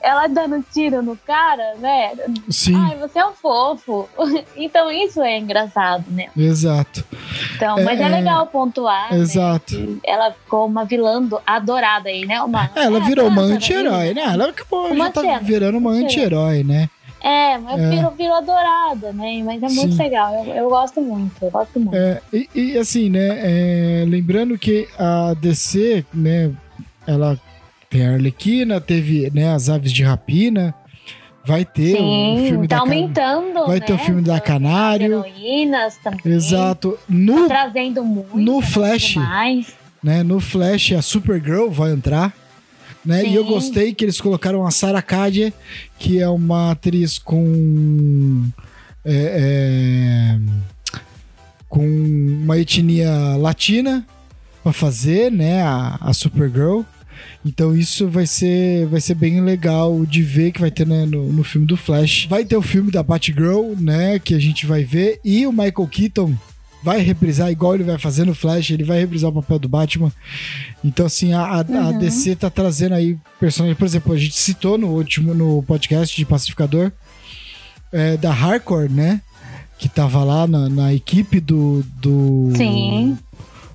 ela 0.00 0.26
dando 0.26 0.64
tiro 0.72 1.02
no 1.02 1.16
cara, 1.16 1.74
né? 1.78 2.12
Sim. 2.48 2.74
Ai, 2.74 2.96
você 2.96 3.18
é 3.18 3.26
um 3.26 3.32
fofo. 3.32 4.08
Então 4.56 4.90
isso 4.90 5.20
é 5.20 5.38
engraçado, 5.38 6.04
né? 6.10 6.28
Exato. 6.36 7.04
Então, 7.54 7.76
mas 7.84 8.00
é, 8.00 8.04
é 8.04 8.08
legal 8.08 8.46
pontuar. 8.46 9.12
Né, 9.12 9.18
Exato. 9.18 9.76
Né? 9.76 9.98
Ela 10.04 10.32
ficou 10.32 10.66
uma 10.66 10.84
vilã 10.84 11.28
adorada 11.46 12.08
aí, 12.08 12.24
né? 12.24 12.40
Uma, 12.42 12.70
ela 12.74 13.00
virou 13.00 13.28
uma 13.28 13.42
anti-herói, 13.42 14.14
né? 14.14 14.22
Ela 14.22 14.48
acabou 14.48 14.90
uma 14.90 15.06
já 15.06 15.12
tá 15.12 15.38
virando 15.38 15.78
uma 15.78 15.90
anti-herói, 15.90 16.64
né? 16.64 16.88
É, 17.22 17.58
mas 17.58 17.80
é. 17.80 17.90
Virou, 17.90 18.10
virou 18.12 18.42
dourada, 18.44 19.12
né? 19.12 19.42
Mas 19.44 19.62
é 19.62 19.68
muito 19.68 19.94
Sim. 19.94 20.02
legal. 20.02 20.44
Eu, 20.44 20.54
eu, 20.54 20.68
gosto 20.68 21.00
muito, 21.00 21.32
eu 21.42 21.50
gosto 21.50 21.80
muito. 21.80 21.96
É, 21.96 22.20
e, 22.32 22.48
e, 22.54 22.78
assim, 22.78 23.08
né? 23.10 23.28
É, 23.40 24.04
lembrando 24.06 24.58
que 24.58 24.88
a 24.98 25.34
DC, 25.34 26.04
né? 26.12 26.52
Ela 27.06 27.38
tem 27.88 28.06
a 28.06 28.12
Arlequina, 28.12 28.80
teve 28.80 29.30
né, 29.30 29.52
as 29.52 29.68
aves 29.68 29.92
de 29.92 30.02
rapina. 30.02 30.74
Vai 31.44 31.64
ter 31.64 31.96
Sim, 31.96 32.34
o 32.34 32.48
filme 32.48 32.68
tá 32.68 32.76
da 32.76 32.82
aumentando. 32.82 33.66
Vai 33.66 33.78
né? 33.78 33.86
ter 33.86 33.92
o 33.92 33.98
filme 33.98 34.20
da 34.20 34.40
Canário. 34.40 35.24
Heroínas 35.24 35.96
também. 36.02 36.20
Exato. 36.24 36.98
No, 37.08 37.42
tá 37.42 37.70
trazendo 37.70 38.04
muito. 38.04 38.36
No 38.36 38.60
Flash. 38.60 39.14
Né, 40.02 40.24
no 40.24 40.40
Flash, 40.40 40.92
a 40.92 41.02
Supergirl 41.02 41.70
vai 41.70 41.92
entrar 41.92 42.32
né? 43.06 43.22
Sim. 43.22 43.30
E 43.30 43.34
eu 43.34 43.44
gostei 43.44 43.94
que 43.94 44.04
eles 44.04 44.20
colocaram 44.20 44.66
a 44.66 44.70
Sarah 44.70 45.02
Kadia, 45.02 45.52
que 45.98 46.20
é 46.20 46.28
uma 46.28 46.72
atriz 46.72 47.18
com. 47.18 48.44
É, 49.04 50.34
é, 50.34 50.38
com 51.68 51.86
uma 51.86 52.58
etnia 52.58 53.36
latina 53.36 54.06
para 54.62 54.72
fazer, 54.72 55.30
né? 55.30 55.62
A, 55.62 55.96
a 56.00 56.12
Supergirl. 56.12 56.82
Então 57.44 57.76
isso 57.76 58.08
vai 58.08 58.26
ser, 58.26 58.86
vai 58.86 59.00
ser 59.00 59.14
bem 59.14 59.40
legal 59.40 60.04
de 60.04 60.22
ver 60.22 60.50
que 60.50 60.60
vai 60.60 60.70
ter 60.70 60.86
né, 60.86 61.06
no, 61.06 61.32
no 61.32 61.44
filme 61.44 61.66
do 61.66 61.76
Flash. 61.76 62.26
Vai 62.28 62.44
ter 62.44 62.56
o 62.56 62.62
filme 62.62 62.90
da 62.90 63.02
Batgirl, 63.02 63.74
né? 63.78 64.18
Que 64.18 64.34
a 64.34 64.38
gente 64.38 64.66
vai 64.66 64.82
ver. 64.82 65.20
E 65.24 65.46
o 65.46 65.52
Michael 65.52 65.88
Keaton 65.88 66.34
vai 66.86 67.00
reprisar, 67.00 67.50
igual 67.50 67.74
ele 67.74 67.82
vai 67.82 67.98
fazer 67.98 68.24
no 68.24 68.32
Flash, 68.32 68.70
ele 68.70 68.84
vai 68.84 69.00
reprisar 69.00 69.28
o 69.28 69.42
papel 69.42 69.58
do 69.58 69.68
Batman. 69.68 70.12
Então, 70.84 71.04
assim, 71.04 71.32
a, 71.32 71.40
a, 71.44 71.64
uhum. 71.68 71.88
a 71.88 71.92
DC 71.98 72.36
tá 72.36 72.48
trazendo 72.48 72.94
aí 72.94 73.18
personagens. 73.40 73.76
Por 73.76 73.84
exemplo, 73.84 74.12
a 74.12 74.16
gente 74.16 74.36
citou 74.36 74.78
no 74.78 74.86
último 74.86 75.34
no 75.34 75.64
podcast 75.64 76.16
de 76.16 76.24
Pacificador 76.24 76.92
é, 77.92 78.16
da 78.16 78.30
Hardcore, 78.30 78.88
né? 78.88 79.20
Que 79.76 79.88
tava 79.88 80.22
lá 80.22 80.46
na, 80.46 80.68
na 80.68 80.94
equipe 80.94 81.40
do. 81.40 81.84
do 82.00 82.52
Sim. 82.56 83.18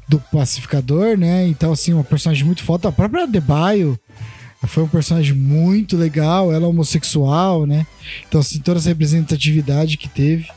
Do 0.07 0.17
Pacificador, 0.31 1.17
né? 1.17 1.45
Então, 1.47 1.73
assim, 1.73 1.91
uma 1.91 2.05
personagem 2.05 2.45
muito 2.45 2.63
foda. 2.63 2.87
A 2.87 2.93
própria 2.93 3.27
Debaio 3.27 3.99
foi 4.67 4.83
um 4.83 4.87
personagem 4.87 5.33
muito 5.33 5.97
legal. 5.97 6.53
Ela 6.53 6.63
é 6.63 6.67
homossexual, 6.67 7.65
né? 7.65 7.85
Então, 8.25 8.39
assim, 8.39 8.59
toda 8.59 8.79
essa 8.79 8.87
representatividade 8.87 9.97
que 9.97 10.07
teve. 10.07 10.47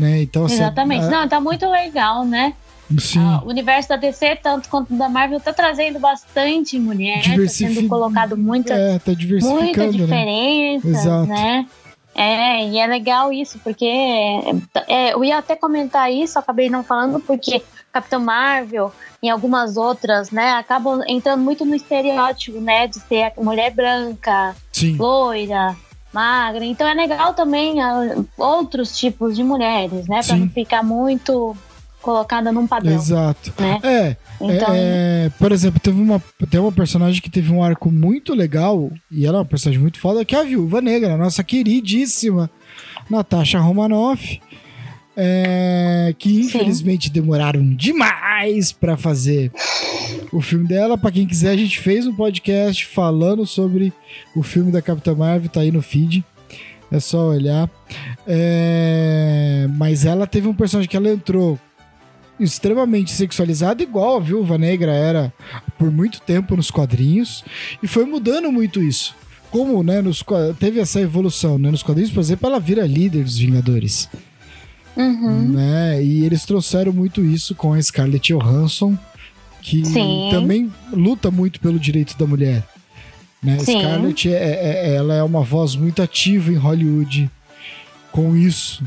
Né? 0.00 0.22
Então, 0.22 0.46
assim, 0.46 0.54
Exatamente. 0.54 1.04
A... 1.04 1.10
Não, 1.10 1.28
tá 1.28 1.40
muito 1.40 1.68
legal, 1.68 2.24
né? 2.24 2.54
Sim. 2.98 3.20
Ah, 3.20 3.42
o 3.44 3.48
universo 3.48 3.90
da 3.90 3.96
DC, 3.96 4.36
tanto 4.42 4.68
quanto 4.68 4.92
da 4.92 5.08
Marvel, 5.08 5.38
tá 5.38 5.52
trazendo 5.52 6.00
bastante 6.00 6.78
mulher, 6.78 7.20
Diversific... 7.20 7.74
tá 7.74 7.80
sendo 7.80 7.88
colocado 7.88 8.36
muita, 8.36 8.74
é, 8.74 8.98
tá 8.98 9.12
muita 9.42 9.86
né? 9.86 9.92
diferença, 9.92 11.26
né? 11.26 11.26
né? 11.26 11.66
É, 12.12 12.68
e 12.68 12.78
é 12.78 12.86
legal 12.86 13.32
isso, 13.32 13.60
porque 13.62 13.86
é, 13.86 15.14
eu 15.14 15.22
ia 15.22 15.38
até 15.38 15.54
comentar 15.54 16.12
isso, 16.12 16.38
acabei 16.38 16.68
não 16.68 16.82
falando, 16.82 17.20
porque 17.20 17.62
Capitão 17.92 18.20
Marvel 18.20 18.92
e 19.22 19.28
algumas 19.28 19.76
outras, 19.76 20.30
né, 20.30 20.52
acabam 20.52 21.02
entrando 21.06 21.42
muito 21.42 21.64
no 21.64 21.74
estereótipo, 21.74 22.60
né, 22.60 22.88
de 22.88 22.98
ser 23.00 23.32
a 23.36 23.42
mulher 23.42 23.72
branca, 23.72 24.56
Sim. 24.72 24.96
loira, 24.96 25.76
magra. 26.12 26.64
Então 26.64 26.86
é 26.86 26.94
legal 26.94 27.34
também 27.34 27.82
uh, 27.82 28.26
outros 28.36 28.98
tipos 28.98 29.36
de 29.36 29.42
mulheres, 29.42 30.06
né? 30.08 30.22
Pra 30.22 30.34
Sim. 30.34 30.40
não 30.40 30.48
ficar 30.48 30.82
muito 30.82 31.56
colocada 32.00 32.50
num 32.50 32.66
padrão. 32.66 32.94
Exato. 32.94 33.52
Né? 33.58 33.78
É, 33.82 34.16
então... 34.40 34.68
É, 34.70 35.30
por 35.38 35.52
exemplo, 35.52 35.78
teve 35.78 36.00
uma, 36.00 36.22
tem 36.50 36.58
uma 36.58 36.72
personagem 36.72 37.20
que 37.20 37.30
teve 37.30 37.52
um 37.52 37.62
arco 37.62 37.90
muito 37.90 38.34
legal, 38.34 38.90
e 39.10 39.26
ela 39.26 39.38
é 39.38 39.40
uma 39.40 39.46
personagem 39.46 39.80
muito 39.80 39.98
foda, 39.98 40.24
que 40.24 40.34
é 40.34 40.40
a 40.40 40.44
Viúva 40.44 40.80
Negra, 40.80 41.14
a 41.14 41.18
nossa 41.18 41.44
queridíssima 41.44 42.50
Natasha 43.08 43.58
Romanoff 43.58 44.40
é, 45.16 46.14
que 46.18 46.40
infelizmente 46.40 47.08
Sim. 47.08 47.12
demoraram 47.12 47.74
demais 47.74 48.72
para 48.72 48.96
fazer 48.96 49.52
o 50.32 50.40
filme 50.40 50.66
dela. 50.66 50.96
Para 50.96 51.12
quem 51.12 51.26
quiser, 51.26 51.50
a 51.50 51.56
gente 51.56 51.78
fez 51.78 52.06
um 52.06 52.14
podcast 52.14 52.86
falando 52.86 53.46
sobre 53.46 53.92
o 54.34 54.42
filme 54.42 54.70
da 54.70 54.82
Capitã 54.82 55.14
Marvel, 55.14 55.48
tá 55.48 55.60
aí 55.60 55.70
no 55.70 55.82
feed. 55.82 56.24
É 56.90 56.98
só 56.98 57.28
olhar. 57.28 57.70
É, 58.26 59.66
mas 59.76 60.04
ela 60.04 60.26
teve 60.26 60.48
um 60.48 60.54
personagem 60.54 60.88
que 60.88 60.96
ela 60.96 61.08
entrou 61.08 61.58
extremamente 62.38 63.10
sexualizada, 63.10 63.82
igual 63.82 64.16
a 64.16 64.20
Viúva 64.20 64.56
Negra 64.56 64.92
era 64.92 65.32
por 65.78 65.90
muito 65.90 66.20
tempo 66.22 66.56
nos 66.56 66.70
quadrinhos, 66.70 67.44
e 67.82 67.86
foi 67.86 68.06
mudando 68.06 68.50
muito 68.50 68.82
isso. 68.82 69.14
Como 69.50 69.82
né, 69.82 70.00
nos, 70.00 70.24
teve 70.58 70.80
essa 70.80 71.00
evolução 71.00 71.58
né, 71.58 71.70
nos 71.70 71.82
quadrinhos, 71.82 72.10
por 72.10 72.20
exemplo, 72.20 72.48
ela 72.48 72.58
vira 72.58 72.86
líder 72.86 73.24
dos 73.24 73.36
Vingadores. 73.36 74.08
Uhum. 74.96 75.48
Né? 75.52 76.02
E 76.02 76.24
eles 76.24 76.44
trouxeram 76.44 76.92
muito 76.92 77.22
isso 77.24 77.54
com 77.54 77.72
a 77.72 77.80
Scarlett 77.82 78.32
Johansson, 78.32 78.96
que 79.62 79.84
Sim. 79.84 80.28
também 80.30 80.72
luta 80.92 81.30
muito 81.30 81.60
pelo 81.60 81.78
direito 81.78 82.16
da 82.18 82.26
mulher. 82.26 82.64
Né? 83.42 83.58
Sim. 83.60 83.78
Scarlett, 83.80 84.32
é, 84.32 84.34
é- 84.90 84.94
ela 84.96 85.14
é 85.14 85.22
uma 85.22 85.42
voz 85.42 85.74
muito 85.76 86.02
ativa 86.02 86.50
em 86.52 86.56
Hollywood 86.56 87.30
com 88.12 88.36
isso. 88.36 88.84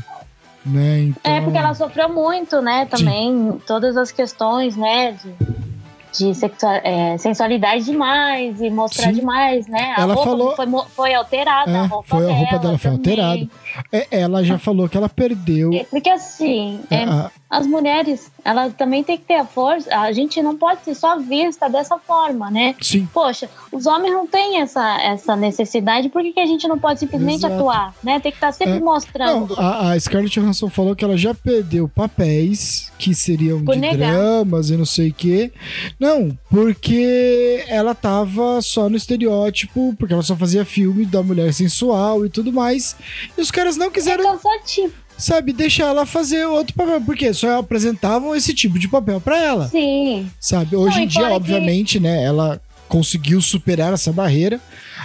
Né? 0.64 1.00
Então, 1.08 1.32
É, 1.32 1.40
porque 1.42 1.58
ela 1.58 1.74
sofreu 1.74 2.08
muito, 2.08 2.62
né, 2.62 2.86
também, 2.86 3.58
todas 3.66 3.96
as 3.98 4.10
questões, 4.10 4.74
né, 4.76 5.12
de, 5.12 6.28
de 6.30 6.34
sexua- 6.34 6.80
é, 6.82 7.18
sensualidade 7.18 7.84
demais 7.84 8.62
e 8.62 8.70
mostrar 8.70 9.08
Sim. 9.08 9.14
demais, 9.20 9.66
né, 9.66 9.92
a 9.94 10.00
Ela 10.02 10.14
roupa 10.14 10.30
falou- 10.30 10.56
foi, 10.56 10.66
foi 10.96 11.14
alterada, 11.14 11.70
É, 11.70 11.76
a 11.80 11.82
roupa 11.86 12.08
foi- 12.08 12.18
a 12.22 12.26
dela 12.28 12.38
roupa 12.38 12.58
dela 12.58 12.78
foi 12.78 12.90
também. 12.92 13.20
alterada. 13.20 13.50
É, 13.92 14.06
ela 14.10 14.44
já 14.44 14.58
falou 14.58 14.88
que 14.88 14.96
ela 14.96 15.08
perdeu. 15.08 15.72
É, 15.72 15.84
Porque 15.84 16.08
assim, 16.10 16.80
é, 16.90 17.04
a- 17.04 17.30
as 17.50 17.66
mulheres, 17.66 18.30
elas 18.44 18.72
também 18.74 19.04
têm 19.04 19.16
que 19.16 19.24
ter 19.24 19.36
a 19.36 19.44
força, 19.46 19.88
a 19.96 20.10
gente 20.12 20.42
não 20.42 20.56
pode 20.56 20.84
ser 20.84 20.94
só 20.94 21.18
vista 21.18 21.68
dessa 21.68 21.96
forma, 21.98 22.50
né? 22.50 22.74
sim, 22.80 23.08
Poxa, 23.12 23.48
os 23.70 23.86
homens 23.86 24.12
não 24.12 24.26
têm 24.26 24.60
essa, 24.60 25.00
essa 25.00 25.36
necessidade, 25.36 26.08
por 26.08 26.20
que, 26.22 26.32
que 26.32 26.40
a 26.40 26.46
gente 26.46 26.66
não 26.66 26.78
pode 26.78 26.98
simplesmente 27.00 27.38
Exato. 27.38 27.54
atuar, 27.54 27.94
né? 28.02 28.18
Tem 28.18 28.32
que 28.32 28.36
estar 28.38 28.50
sempre 28.52 28.74
É. 28.74 28.78
Não, 28.80 28.86
mostrando. 28.86 29.54
a, 29.58 29.92
a 29.92 30.00
Scarlett 30.00 30.40
Johansson 30.40 30.68
falou 30.68 30.96
que 30.96 31.04
ela 31.04 31.16
já 31.16 31.32
perdeu 31.34 31.88
papéis 31.88 32.92
que 32.98 33.14
seriam 33.14 33.64
Por 33.64 33.74
de 33.74 33.80
negar. 33.80 34.12
dramas 34.12 34.70
e 34.70 34.76
não 34.76 34.84
sei 34.86 35.10
o 35.10 35.14
quê. 35.14 35.52
Não, 36.00 36.36
porque 36.50 37.64
ela 37.68 37.94
tava 37.94 38.60
só 38.62 38.88
no 38.88 38.96
estereótipo, 38.96 39.94
porque 39.98 40.12
ela 40.12 40.22
só 40.22 40.34
fazia 40.34 40.64
filme 40.64 41.04
da 41.06 41.22
mulher 41.22 41.52
sensual 41.52 42.26
e 42.26 42.28
tudo 42.30 42.52
mais. 42.52 42.96
E 43.36 43.40
os 43.40 43.50
caras 43.50 43.63
não 43.76 43.86
É 43.86 43.90
quiseram, 43.90 44.24
cansativo. 44.38 44.92
sabe, 45.18 45.52
deixar 45.52 45.86
ela 45.86 46.04
fazer 46.06 46.44
outro 46.46 46.74
papel, 46.74 47.00
porque 47.00 47.32
só 47.32 47.58
apresentavam 47.58 48.34
esse 48.36 48.52
tipo 48.54 48.78
de 48.78 48.88
papel 48.88 49.20
pra 49.20 49.38
ela, 49.38 49.68
Sim. 49.68 50.30
sabe? 50.40 50.76
Hoje 50.76 50.96
Não, 50.96 51.04
em 51.04 51.06
dia, 51.06 51.20
fora 51.20 51.30
que- 51.30 51.36
obviamente, 51.36 52.00
né, 52.00 52.22
ela 52.24 52.60
conseguiu 52.88 53.40
superar 53.40 53.92
essa 53.92 54.12
barreira. 54.12 54.60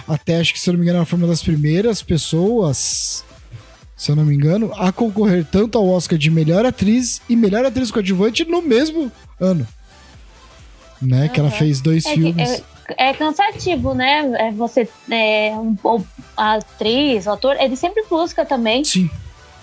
Até 0.06 0.38
acho 0.38 0.52
que, 0.52 0.60
se 0.60 0.68
eu 0.68 0.72
não 0.74 0.78
me 0.78 0.84
engano, 0.84 0.98
ela 0.98 1.06
foi 1.06 1.18
uma 1.18 1.26
das 1.28 1.42
primeiras 1.42 2.02
pessoas, 2.02 3.24
se 3.96 4.10
eu 4.10 4.16
não 4.16 4.24
me 4.24 4.34
engano, 4.34 4.72
a 4.76 4.92
concorrer 4.92 5.44
tanto 5.44 5.76
ao 5.78 5.88
Oscar 5.88 6.18
de 6.18 6.30
melhor 6.30 6.64
atriz 6.66 7.20
e 7.28 7.34
melhor 7.36 7.64
atriz 7.64 7.90
coadjuvante 7.90 8.44
no 8.44 8.62
mesmo 8.62 9.10
ano. 9.40 9.66
Né? 11.00 11.28
Que 11.28 11.40
ela 11.40 11.50
fez 11.50 11.80
dois 11.80 12.04
É, 12.04 12.10
que- 12.14 12.20
filmes. 12.20 12.48
é, 12.50 12.62
é 12.96 13.12
cansativo, 13.14 13.94
né? 13.94 14.30
É 14.38 14.50
você, 14.50 14.88
é, 15.10 15.52
um, 15.56 15.76
a 16.36 16.54
atriz, 16.54 17.26
o 17.26 17.30
ator, 17.32 17.56
ele 17.60 17.76
sempre 17.76 18.04
busca 18.08 18.44
também 18.44 18.84
Sim, 18.84 19.10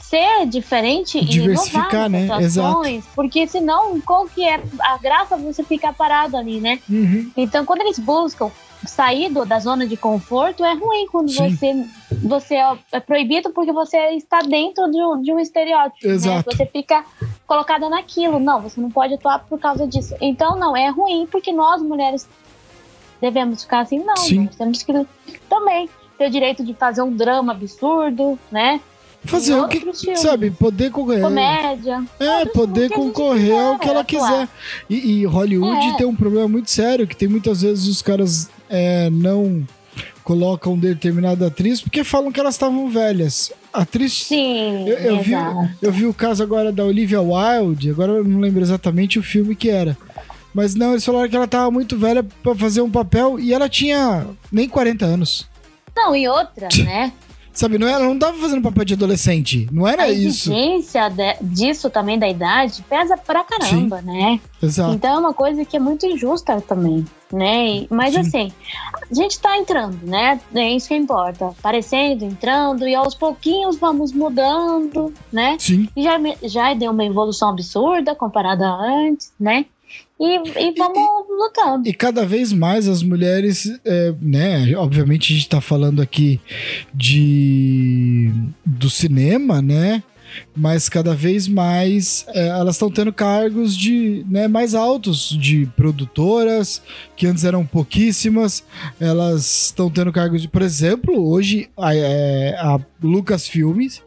ser 0.02 0.46
diferente 0.48 1.24
Diversificar, 1.24 1.86
e 1.86 1.90
inovar 1.90 2.10
né? 2.10 2.26
nas 2.26 2.58
atuações, 2.58 3.04
porque 3.16 3.46
senão 3.48 4.00
qual 4.02 4.26
que 4.28 4.48
é 4.48 4.62
a 4.80 4.98
graça 4.98 5.36
você 5.38 5.64
ficar 5.64 5.94
parado 5.94 6.38
ali, 6.38 6.60
né? 6.62 6.80
Uhum. 6.90 7.30
Então 7.36 7.66
quando 7.66 7.82
eles 7.82 8.00
buscam 8.00 8.50
sair 8.86 9.30
do- 9.30 9.44
da 9.44 9.60
zona 9.60 9.88
de 9.88 9.98
conforto 9.98 10.64
é 10.64 10.74
ruim 10.76 11.08
quando 11.12 11.30
Sim. 11.32 11.50
você 11.56 11.86
você 12.24 12.56
é, 12.56 12.78
é 12.94 13.00
proibido 13.00 13.50
porque 13.50 13.72
você 13.74 13.98
está 14.12 14.40
dentro 14.40 14.90
de 14.92 15.02
um, 15.02 15.22
de 15.22 15.34
um 15.34 15.40
estereótipo, 15.40 16.08
Exato. 16.08 16.38
né? 16.50 16.56
Você 16.56 16.66
fica 16.66 17.04
colocada 17.46 17.90
naquilo, 17.90 18.40
não, 18.40 18.62
você 18.62 18.80
não 18.80 18.90
pode 18.92 19.16
atuar 19.16 19.40
por 19.40 19.60
causa 19.60 19.86
disso. 19.88 20.16
Então 20.22 20.58
não 20.58 20.78
é 20.78 20.90
ruim 20.90 21.28
porque 21.30 21.52
nós 21.52 21.82
mulheres 21.82 22.30
devemos 23.22 23.64
ficar 23.64 23.82
assim, 23.82 24.00
não, 24.04 24.18
Sim. 24.18 24.46
nós 24.46 24.56
temos 24.56 24.84
que 24.84 24.94
também 25.50 25.90
ter 26.18 26.28
o 26.28 26.32
direito 26.32 26.64
de 26.64 26.74
fazer 26.74 27.02
um 27.02 27.12
drama 27.16 27.52
absurdo, 27.54 28.38
né? 28.52 28.80
Fazer 29.26 29.56
o 29.56 29.68
que, 29.68 29.80
filmes. 29.80 30.20
sabe, 30.20 30.52
poder 30.52 30.92
concorrer. 30.92 31.22
Comédia. 31.22 32.04
É, 32.20 32.46
poder 32.46 32.90
concorrer 32.92 33.60
ao 33.60 33.78
que 33.78 33.90
ela 33.90 34.04
quiser. 34.04 34.48
E, 34.90 34.96
e 35.22 35.26
Hollywood 35.26 35.88
É. 35.90 35.94
tem 35.98 36.06
um 36.08 36.16
problema 36.16 36.48
muito 36.48 36.70
sério, 36.72 37.06
que 37.08 37.16
tem 37.16 37.28
muitas 37.28 37.62
vezes 37.62 37.88
os 37.88 38.02
caras 38.02 38.50
é, 38.70 39.10
não 39.10 39.66
colocam 40.24 40.78
determinada 40.78 41.48
atriz 41.48 41.82
porque 41.82 42.04
falam 42.04 42.32
que 42.32 42.40
elas 42.40 42.56
estavam 42.56 42.90
velhas. 42.90 43.52
Atriz. 43.74 44.14
Sim, 44.28 44.88
Eu, 44.88 44.98
eu 44.98 45.22
vi, 45.22 45.32
eu 45.82 45.92
vi 45.92 46.06
o 46.06 46.14
caso 46.14 46.42
agora 46.42 46.72
da 46.72 46.84
Olivia 46.86 47.22
Wilde, 47.22 47.90
agora 47.92 48.14
eu 48.14 48.24
não 48.24 48.40
lembro 48.40 48.62
exatamente 48.62 49.20
o 49.20 49.24
filme 49.24 49.56
que 49.56 49.70
era. 49.70 49.98
Mas 50.58 50.74
não, 50.74 50.94
eles 50.94 51.06
falaram 51.06 51.30
que 51.30 51.36
ela 51.36 51.48
tava 51.48 51.70
muito 51.70 51.96
velha 52.00 52.26
pra 52.42 52.56
fazer 52.56 52.82
um 52.82 52.90
papel 52.90 53.40
e 53.40 53.54
ela 53.54 53.70
tinha 53.70 54.26
nem 54.52 54.68
40 54.68 55.06
anos. 55.06 55.48
Não, 55.96 56.16
e 56.16 56.28
outra, 56.28 56.68
né? 56.84 57.14
Sabe, 57.54 57.78
não, 57.78 57.88
ela 57.88 58.06
não 58.06 58.18
tava 58.18 58.38
fazendo 58.40 58.62
papel 58.64 58.84
de 58.84 58.94
adolescente. 58.96 59.68
Não 59.72 59.88
era 59.88 60.04
a 60.04 60.10
isso. 60.12 60.52
exigência 60.52 61.10
de- 61.10 61.38
disso 61.44 61.90
também 61.92 62.18
da 62.18 62.28
idade 62.28 62.84
pesa 62.90 63.16
pra 63.18 63.44
caramba, 63.44 64.02
né? 64.02 64.40
Exato. 64.62 64.94
Então 64.96 65.16
é 65.16 65.18
uma 65.20 65.34
coisa 65.34 65.64
que 65.64 65.78
é 65.78 65.80
muito 65.80 66.06
injusta 66.08 66.60
também, 66.62 67.06
né? 67.32 67.86
Mas 67.90 68.14
Sim. 68.16 68.20
assim, 68.22 68.52
a 69.12 69.14
gente 69.14 69.40
tá 69.40 69.58
entrando, 69.58 70.00
né? 70.04 70.40
É 70.56 70.72
isso 70.72 70.88
que 70.88 70.96
importa. 70.96 71.46
Aparecendo, 71.48 72.26
entrando, 72.26 72.88
e 72.88 72.96
aos 72.96 73.14
pouquinhos 73.14 73.76
vamos 73.78 74.12
mudando, 74.12 75.14
né? 75.32 75.56
Sim. 75.60 75.88
E 75.96 76.02
já, 76.04 76.18
já 76.44 76.74
deu 76.74 76.92
uma 76.92 77.06
evolução 77.06 77.50
absurda 77.50 78.14
comparada 78.16 78.68
a 78.68 78.74
antes, 79.08 79.32
né? 79.40 79.66
E, 80.20 80.36
e 80.60 80.74
vamos 80.76 81.28
lutando. 81.30 81.88
E 81.88 81.94
cada 81.94 82.26
vez 82.26 82.52
mais 82.52 82.88
as 82.88 83.04
mulheres, 83.04 83.80
é, 83.86 84.14
né? 84.20 84.76
Obviamente 84.76 85.32
a 85.32 85.36
gente 85.36 85.50
tá 85.50 85.62
falando 85.62 86.02
aqui 86.02 86.42
de 86.94 88.32
do 88.66 88.90
cinema, 88.90 89.62
né? 89.62 90.04
Mas 90.56 90.90
cada 90.90 91.14
vez 91.14 91.48
mais 91.48 92.26
é, 92.30 92.48
elas 92.48 92.76
estão 92.76 92.92
tendo 92.92 93.14
cargos 93.14 93.78
de 93.78 94.26
né, 94.30 94.48
mais 94.48 94.76
altos 94.76 95.30
de 95.40 95.66
produtoras, 95.76 96.82
que 97.16 97.28
antes 97.28 97.44
eram 97.44 97.66
pouquíssimas. 97.66 98.64
Elas 99.00 99.66
estão 99.66 99.90
tendo 99.90 100.12
cargos 100.12 100.42
de, 100.42 100.48
por 100.48 100.62
exemplo, 100.62 101.30
hoje 101.30 101.70
a, 101.78 101.96
é, 101.96 102.56
a 102.58 102.80
Lucasfilmes, 103.02 104.02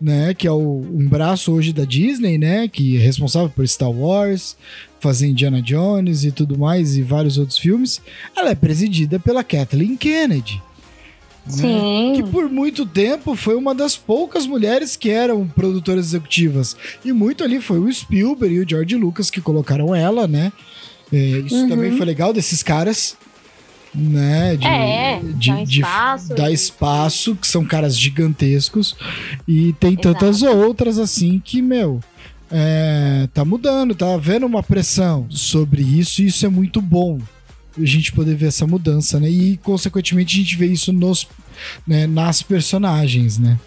né, 0.00 0.34
que 0.34 0.46
é 0.46 0.52
o, 0.52 0.58
um 0.58 1.06
braço 1.06 1.52
hoje 1.52 1.72
da 1.72 1.84
Disney, 1.84 2.38
né, 2.38 2.66
que 2.66 2.96
é 2.96 3.00
responsável 3.00 3.50
por 3.50 3.66
Star 3.68 3.90
Wars, 3.90 4.56
fazer 5.00 5.26
Indiana 5.28 5.60
Jones 5.60 6.24
e 6.24 6.30
tudo 6.30 6.56
mais 6.58 6.96
e 6.96 7.02
vários 7.02 7.38
outros 7.38 7.58
filmes. 7.58 8.00
Ela 8.36 8.50
é 8.50 8.54
presidida 8.54 9.18
pela 9.18 9.42
Kathleen 9.42 9.96
Kennedy. 9.96 10.62
né, 11.46 11.52
Sim. 11.56 12.12
que 12.16 12.22
por 12.30 12.48
muito 12.50 12.84
tempo 12.86 13.34
foi 13.34 13.56
uma 13.56 13.74
das 13.74 13.96
poucas 13.96 14.46
mulheres 14.46 14.94
que 14.94 15.08
eram 15.10 15.48
produtoras 15.48 16.06
executivas. 16.06 16.76
E 17.04 17.12
muito 17.12 17.42
ali 17.42 17.60
foi 17.60 17.78
o 17.80 17.92
Spielberg 17.92 18.54
e 18.54 18.60
o 18.60 18.68
George 18.68 18.94
Lucas 18.94 19.30
que 19.30 19.40
colocaram 19.40 19.94
ela, 19.94 20.28
né? 20.28 20.52
É, 21.12 21.16
isso 21.16 21.56
Uhum. 21.56 21.68
também 21.68 21.96
foi 21.96 22.06
legal 22.06 22.32
desses 22.32 22.62
caras, 22.62 23.16
né? 23.92 24.54
De, 24.54 24.66
É, 24.66 25.20
de, 25.34 25.50
dá 25.50 25.64
de 25.64 25.80
espaço 25.80 26.34
dar 26.34 26.50
e- 26.50 26.54
espaço, 26.54 27.34
que 27.34 27.48
são 27.48 27.64
caras 27.64 27.98
gigantescos. 27.98 28.94
E 29.48 29.72
tem 29.80 29.96
tantas 29.96 30.42
outras 30.42 30.98
assim 30.98 31.40
que, 31.44 31.60
meu. 31.62 32.00
É, 32.52 33.28
tá 33.32 33.44
mudando, 33.44 33.94
tá 33.94 34.12
havendo 34.12 34.44
uma 34.44 34.62
pressão 34.62 35.26
sobre 35.30 35.82
isso 35.82 36.20
e 36.20 36.26
isso 36.26 36.44
é 36.44 36.48
muito 36.48 36.80
bom 36.80 37.20
a 37.78 37.84
gente 37.84 38.12
poder 38.12 38.34
ver 38.34 38.48
essa 38.48 38.66
mudança, 38.66 39.20
né? 39.20 39.28
E 39.28 39.56
consequentemente 39.58 40.36
a 40.36 40.42
gente 40.42 40.56
vê 40.56 40.66
isso 40.66 40.92
nos, 40.92 41.28
né, 41.86 42.06
nas 42.06 42.42
personagens, 42.42 43.38
né? 43.38 43.58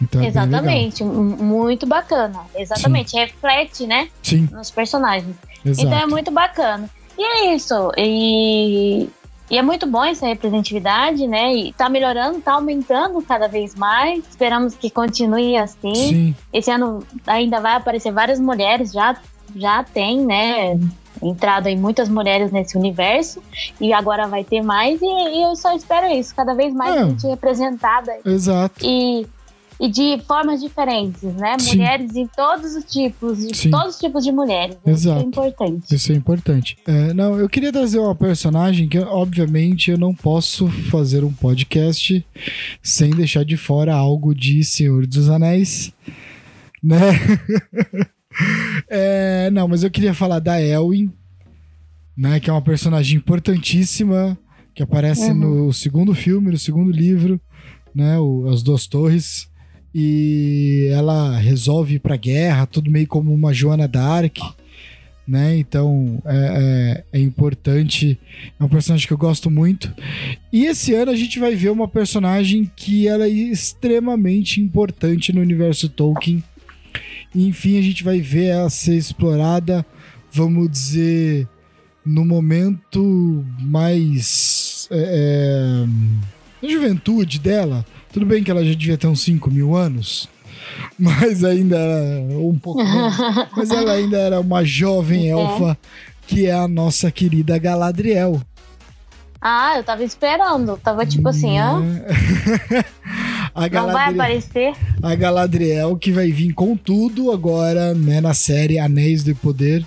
Então 0.00 0.22
é. 0.22 0.28
Exatamente, 0.28 1.02
muito 1.02 1.86
bacana. 1.86 2.40
Exatamente, 2.54 3.16
reflete, 3.16 3.86
né, 3.86 4.08
Sim, 4.22 4.48
nos 4.52 4.70
personagens. 4.70 5.34
exato. 5.64 5.86
Então 5.86 5.98
é 5.98 6.06
muito 6.06 6.30
bacana. 6.30 6.88
E 7.18 7.22
é 7.22 7.54
isso. 7.54 7.92
E, 7.96 9.08
e 9.50 9.56
é 9.58 9.62
muito 9.62 9.86
bom 9.86 10.04
essa 10.04 10.26
representatividade, 10.26 11.26
né? 11.26 11.52
E 11.54 11.72
tá 11.72 11.88
melhorando, 11.88 12.40
tá 12.40 12.52
aumentando 12.54 13.20
cada 13.22 13.48
vez 13.48 13.74
mais. 13.74 14.26
Esperamos 14.28 14.74
que 14.74 14.90
continue 14.90 15.56
assim. 15.56 15.94
Sim, 15.94 16.34
Esse 16.52 16.70
ano 16.70 17.02
ainda 17.26 17.60
vai 17.60 17.74
aparecer 17.76 18.12
várias 18.12 18.38
mulheres, 18.38 18.92
já, 18.92 19.16
já 19.56 19.82
tem, 19.82 20.20
né? 20.24 20.78
Entrado 21.22 21.66
aí 21.66 21.76
muitas 21.76 22.08
mulheres 22.08 22.52
nesse 22.52 22.76
universo. 22.78 23.42
E 23.80 23.92
agora 23.92 24.28
vai 24.28 24.44
ter 24.44 24.60
mais. 24.62 25.00
E, 25.02 25.06
e 25.06 25.42
eu 25.42 25.56
só 25.56 25.74
espero 25.74 26.06
isso, 26.12 26.34
cada 26.34 26.54
vez 26.54 26.72
mais 26.74 26.94
É. 26.94 27.04
gente 27.06 27.26
representada 27.26 28.12
exato. 28.24 28.84
e, 28.84 29.26
e 29.80 29.88
de 29.88 30.18
formas 30.26 30.60
diferentes, 30.60 31.22
né? 31.22 31.56
Sim. 31.58 31.76
Mulheres 31.76 32.16
em 32.16 32.26
todos 32.26 32.74
os 32.74 32.84
tipos, 32.84 33.38
de 33.38 33.56
Sim. 33.56 33.70
todos 33.70 33.94
os 33.94 34.00
tipos 34.00 34.24
de 34.24 34.32
mulheres. 34.32 34.74
né? 34.84 34.92
Isso 34.92 35.08
Exato. 35.08 35.20
é 35.20 35.22
importante. 35.24 35.94
Isso 35.94 36.12
é 36.12 36.14
importante. 36.16 36.78
É, 36.86 37.14
não, 37.14 37.38
eu 37.38 37.48
queria 37.48 37.72
trazer 37.72 37.98
uma 37.98 38.14
personagem 38.14 38.88
que, 38.88 38.98
obviamente, 38.98 39.90
eu 39.90 39.98
não 39.98 40.14
posso 40.14 40.68
fazer 40.90 41.22
um 41.22 41.32
podcast 41.32 42.24
sem 42.82 43.10
deixar 43.10 43.44
de 43.44 43.56
fora 43.56 43.94
algo 43.94 44.34
de 44.34 44.64
Senhor 44.64 45.06
dos 45.06 45.28
Anéis, 45.28 45.92
né? 46.82 46.96
É, 48.88 49.50
não, 49.50 49.66
mas 49.66 49.82
eu 49.82 49.90
queria 49.90 50.14
falar 50.14 50.38
da 50.38 50.60
Elwin, 50.62 51.10
né? 52.16 52.38
Que 52.38 52.48
é 52.50 52.52
uma 52.52 52.62
personagem 52.62 53.16
importantíssima 53.16 54.38
que 54.74 54.82
aparece 54.82 55.30
Uhum. 55.30 55.64
no 55.66 55.72
segundo 55.72 56.14
filme, 56.14 56.52
no 56.52 56.58
segundo 56.58 56.90
livro, 56.92 57.40
né? 57.94 58.18
O, 58.18 58.48
As 58.48 58.62
Duas 58.62 58.86
Torres. 58.86 59.48
E 59.94 60.88
ela 60.92 61.36
resolve 61.38 61.94
ir 61.94 61.98
pra 61.98 62.16
guerra, 62.16 62.66
tudo 62.66 62.90
meio 62.90 63.06
como 63.06 63.32
uma 63.32 63.52
Joana 63.52 63.88
Dark 63.88 64.38
né? 65.28 65.58
Então 65.58 66.22
é, 66.24 67.04
é, 67.12 67.18
é, 67.18 67.20
importante, 67.20 68.18
é 68.58 68.64
um 68.64 68.68
personagem 68.68 69.06
que 69.06 69.12
eu 69.12 69.18
gosto 69.18 69.50
muito. 69.50 69.92
E 70.50 70.64
esse 70.64 70.94
ano 70.94 71.10
a 71.10 71.16
gente 71.16 71.38
vai 71.38 71.54
ver 71.54 71.68
uma 71.68 71.86
personagem 71.86 72.70
que 72.74 73.06
ela 73.06 73.26
é 73.26 73.28
extremamente 73.28 74.58
importante 74.58 75.30
no 75.30 75.42
universo 75.42 75.90
Tolkien. 75.90 76.42
E, 77.34 77.46
enfim, 77.46 77.78
a 77.78 77.82
gente 77.82 78.02
vai 78.02 78.20
ver 78.20 78.46
ela 78.46 78.70
ser 78.70 78.96
explorada, 78.96 79.84
vamos 80.32 80.70
dizer, 80.70 81.46
no 82.04 82.24
momento 82.24 83.44
mais. 83.60 84.88
É, 84.90 85.84
é, 86.62 86.66
juventude 86.66 87.38
dela. 87.38 87.84
Tudo 88.12 88.26
bem 88.26 88.42
que 88.42 88.50
ela 88.50 88.64
já 88.64 88.74
devia 88.74 88.98
ter 88.98 89.06
uns 89.06 89.22
5 89.22 89.50
mil 89.50 89.74
anos 89.76 90.28
mas 90.98 91.44
ainda 91.44 91.76
era 91.76 92.20
um 92.38 92.58
pouco 92.58 92.82
menos. 92.82 93.16
mas 93.56 93.70
ela 93.70 93.92
ainda 93.92 94.18
era 94.18 94.40
uma 94.40 94.64
jovem 94.64 95.28
elfa, 95.28 95.78
que 96.26 96.46
é 96.46 96.52
a 96.52 96.68
nossa 96.68 97.10
querida 97.10 97.58
Galadriel. 97.58 98.40
Ah, 99.40 99.74
eu 99.76 99.84
tava 99.84 100.02
esperando. 100.02 100.76
Tava 100.78 101.06
tipo 101.06 101.28
assim, 101.28 101.58
hã? 101.58 101.80
a 103.54 103.68
Galadriel, 103.68 103.82
Não 103.86 103.92
vai 103.92 104.12
aparecer? 104.12 104.72
A 105.00 105.14
Galadriel 105.14 105.96
que 105.96 106.10
vai 106.10 106.32
vir 106.32 106.52
com 106.52 106.76
tudo 106.76 107.30
agora, 107.30 107.94
né, 107.94 108.20
na 108.20 108.34
série 108.34 108.78
Anéis 108.78 109.22
do 109.22 109.34
Poder. 109.36 109.86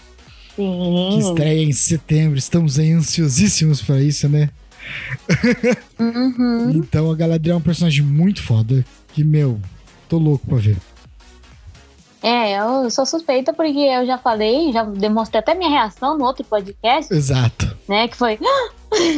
Sim. 0.56 1.10
Que 1.12 1.20
estreia 1.20 1.64
em 1.64 1.74
setembro. 1.74 2.38
Estamos 2.38 2.80
aí 2.80 2.92
ansiosíssimos 2.94 3.82
para 3.82 4.02
isso, 4.02 4.30
né? 4.30 4.50
Uhum. 6.00 6.72
então 6.72 7.12
a 7.12 7.16
Galadriel 7.16 7.56
é 7.56 7.58
um 7.58 7.62
personagem 7.62 8.04
muito 8.04 8.42
foda. 8.42 8.84
Que, 9.14 9.24
meu, 9.24 9.60
Tô 10.12 10.18
louco 10.18 10.46
pra 10.46 10.58
ver. 10.58 10.76
É, 12.22 12.60
eu 12.60 12.90
sou 12.90 13.06
suspeita 13.06 13.54
porque 13.54 13.80
eu 13.80 14.06
já 14.06 14.18
falei, 14.18 14.70
já 14.74 14.84
demonstrei 14.84 15.40
até 15.40 15.56
minha 15.56 15.70
reação 15.70 16.18
no 16.18 16.26
outro 16.26 16.44
podcast. 16.44 17.14
Exato. 17.14 17.78
Né, 17.88 18.10
que 18.10 18.18
foi... 18.18 18.38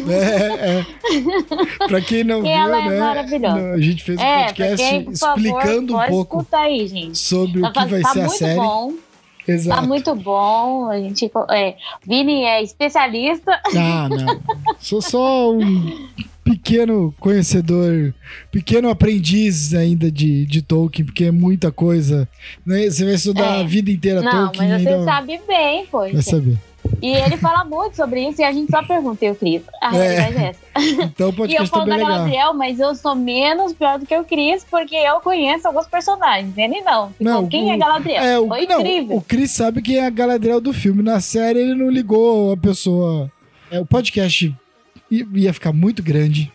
É, 0.07 0.77
é. 0.77 1.87
Pra 1.87 1.99
quem 1.99 2.23
não 2.23 2.41
e 2.41 2.43
viu, 2.43 2.51
ela 2.51 2.77
é 2.77 2.89
né? 2.89 2.99
Maravilhosa. 2.99 3.71
A 3.71 3.81
gente 3.81 4.03
fez 4.03 4.19
um 4.19 4.21
é, 4.21 4.45
podcast 4.45 4.87
quem, 4.87 5.09
explicando 5.09 5.93
favor, 5.93 6.05
um 6.05 6.25
pouco 6.25 6.47
aí, 6.51 7.15
sobre 7.15 7.61
tá, 7.61 7.69
o 7.69 7.73
que 7.73 7.85
vai 7.85 8.01
tá 8.01 8.09
ser 8.09 8.21
a 8.21 8.29
série. 8.29 8.59
Bom. 8.59 8.93
Exato. 9.47 9.81
Tá 9.81 9.87
muito 9.87 10.15
bom. 10.15 10.89
A 10.89 10.97
gente, 10.99 11.29
é, 11.51 11.75
Vini 12.05 12.43
é 12.43 12.61
especialista. 12.63 13.59
Ah, 13.75 14.07
não. 14.09 14.39
Sou 14.79 15.01
só 15.01 15.51
um 15.51 16.09
pequeno 16.43 17.13
conhecedor, 17.19 18.13
pequeno 18.51 18.89
aprendiz 18.89 19.73
ainda 19.73 20.11
de, 20.11 20.45
de 20.45 20.61
Tolkien, 20.61 21.05
porque 21.05 21.25
é 21.25 21.31
muita 21.31 21.71
coisa. 21.71 22.27
Né? 22.65 22.89
Você 22.89 23.05
vai 23.05 23.13
estudar 23.15 23.57
é. 23.57 23.61
a 23.61 23.63
vida 23.63 23.91
inteira 23.91 24.21
Não, 24.21 24.31
Tolkien. 24.31 24.69
Mas 24.69 24.81
você 24.81 24.89
ainda... 24.89 25.03
sabe 25.03 25.41
bem, 25.47 25.87
pois. 25.89 26.13
Vai 26.13 26.21
saber. 26.21 26.57
E 27.03 27.13
ele 27.13 27.35
fala 27.35 27.65
muito 27.65 27.97
sobre 27.97 28.29
isso 28.29 28.39
e 28.39 28.45
a 28.45 28.51
gente 28.53 28.71
só 28.71 28.81
pergunta, 28.81 29.25
eu 29.25 29.35
Cris. 29.35 29.61
A 29.81 29.93
é. 29.93 30.15
realidade 30.15 30.37
é 30.37 30.49
essa. 30.51 31.03
Então 31.03 31.29
o 31.31 31.33
podcast 31.33 31.51
E 31.61 31.65
eu 31.65 31.67
falo 31.67 31.85
da 31.85 31.97
Galadriel, 31.97 32.53
mas 32.53 32.79
eu 32.79 32.95
sou 32.95 33.13
menos 33.13 33.73
pior 33.73 33.99
do 33.99 34.05
que 34.05 34.17
o 34.17 34.23
Cris, 34.23 34.65
porque 34.71 34.95
eu 34.95 35.19
conheço 35.19 35.67
alguns 35.67 35.85
personagens. 35.85 36.57
Ele 36.57 36.79
não. 36.79 37.09
Tipo, 37.09 37.23
não 37.25 37.45
quem 37.45 37.71
é 37.71 37.73
o, 37.73 37.75
é 37.75 37.77
Galadriel? 37.77 38.23
É, 38.23 38.39
o, 38.39 38.47
Foi 38.47 38.65
não, 38.65 38.79
incrível. 38.79 39.17
O 39.17 39.21
Cris 39.21 39.51
sabe 39.51 39.81
quem 39.81 39.97
é 39.97 40.05
a 40.05 40.09
Galadriel 40.09 40.61
do 40.61 40.71
filme. 40.71 41.03
Na 41.03 41.19
série 41.19 41.59
ele 41.59 41.75
não 41.75 41.89
ligou 41.89 42.53
a 42.53 42.57
pessoa. 42.57 43.29
É, 43.69 43.81
o 43.81 43.85
podcast 43.85 44.55
ia 45.11 45.53
ficar 45.53 45.73
muito 45.73 46.01
grande 46.01 46.49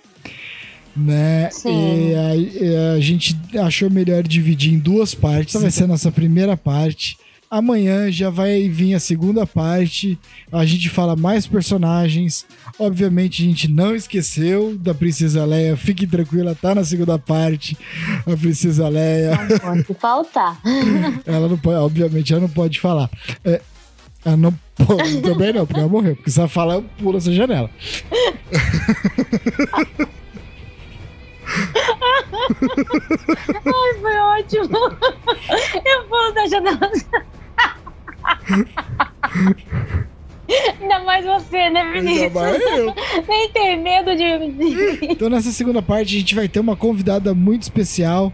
né? 0.96 1.49
Sim. 1.53 2.11
E 2.11 2.14
a, 2.14 2.92
a, 2.94 3.01
gente 3.01 3.38
achou 3.62 3.88
melhor 3.88 4.22
dividir 4.24 4.74
em 4.74 4.78
duas 4.78 5.14
partes. 5.14 5.55
Essa 5.55 5.62
vai 5.62 5.70
ser 5.70 5.84
a 5.84 5.86
nossa 5.86 6.11
primeira 6.11 6.57
parte. 6.57 7.16
Amanhã 7.51 8.12
já 8.12 8.28
vai 8.28 8.68
vir 8.68 8.94
a 8.94 9.01
segunda 9.01 9.46
parte. 9.46 10.18
A 10.53 10.66
gente 10.66 10.90
fala 10.90 11.16
mais 11.16 11.46
personagens. 11.46 12.44
Obviamente 12.78 13.42
a 13.42 13.46
gente 13.46 13.68
não 13.68 13.96
esqueceu 13.96 14.76
da 14.76 14.94
Princesa 14.94 15.46
Leia. 15.46 15.74
Fique 15.74 16.07
tranquila, 16.07 16.55
tá 16.55 16.74
na 16.74 16.84
segunda 16.84 17.18
parte. 17.18 17.76
A 18.26 18.36
Princesa 18.36 18.86
Leia. 18.88 19.34
Não 19.49 19.59
pode 19.59 19.94
faltar. 19.99 20.61
ela 21.24 21.49
não 21.49 21.57
pode, 21.57 21.76
obviamente, 21.76 22.32
ela 22.32 22.42
não 22.42 22.51
pode 22.51 22.78
falar. 22.78 23.09
É, 23.42 23.62
ela 24.24 24.36
não 24.36 24.53
pode, 24.76 25.20
também 25.22 25.53
não, 25.53 25.66
porque 25.66 25.80
ela 25.80 25.88
morreu. 25.88 26.16
Porque 26.16 26.30
se 26.30 26.38
ela 26.38 26.49
falar, 26.49 26.82
pula 26.99 27.16
essa 27.16 27.32
janela. 27.32 27.70
Ai, 33.64 33.94
foi 34.01 34.16
ótimo. 34.18 34.78
Eu 35.84 36.05
pulo 36.09 36.32
da 36.34 36.46
janela. 36.46 36.90
Ainda 40.81 41.01
mais 41.01 41.24
você, 41.24 41.68
né, 41.70 41.93
Vinícius? 41.93 42.22
Ainda 42.37 42.41
mais 42.41 42.62
eu. 42.62 42.95
Nem 43.29 43.51
tem 43.51 43.83
medo 43.83 44.16
de. 44.16 44.24
Então, 45.11 45.29
nessa 45.29 45.51
segunda 45.51 45.83
parte, 45.83 46.16
a 46.16 46.18
gente 46.18 46.35
vai 46.35 46.49
ter 46.49 46.61
uma 46.61 46.76
convidada 46.76 47.35
muito 47.35 47.62
especial 47.62 48.33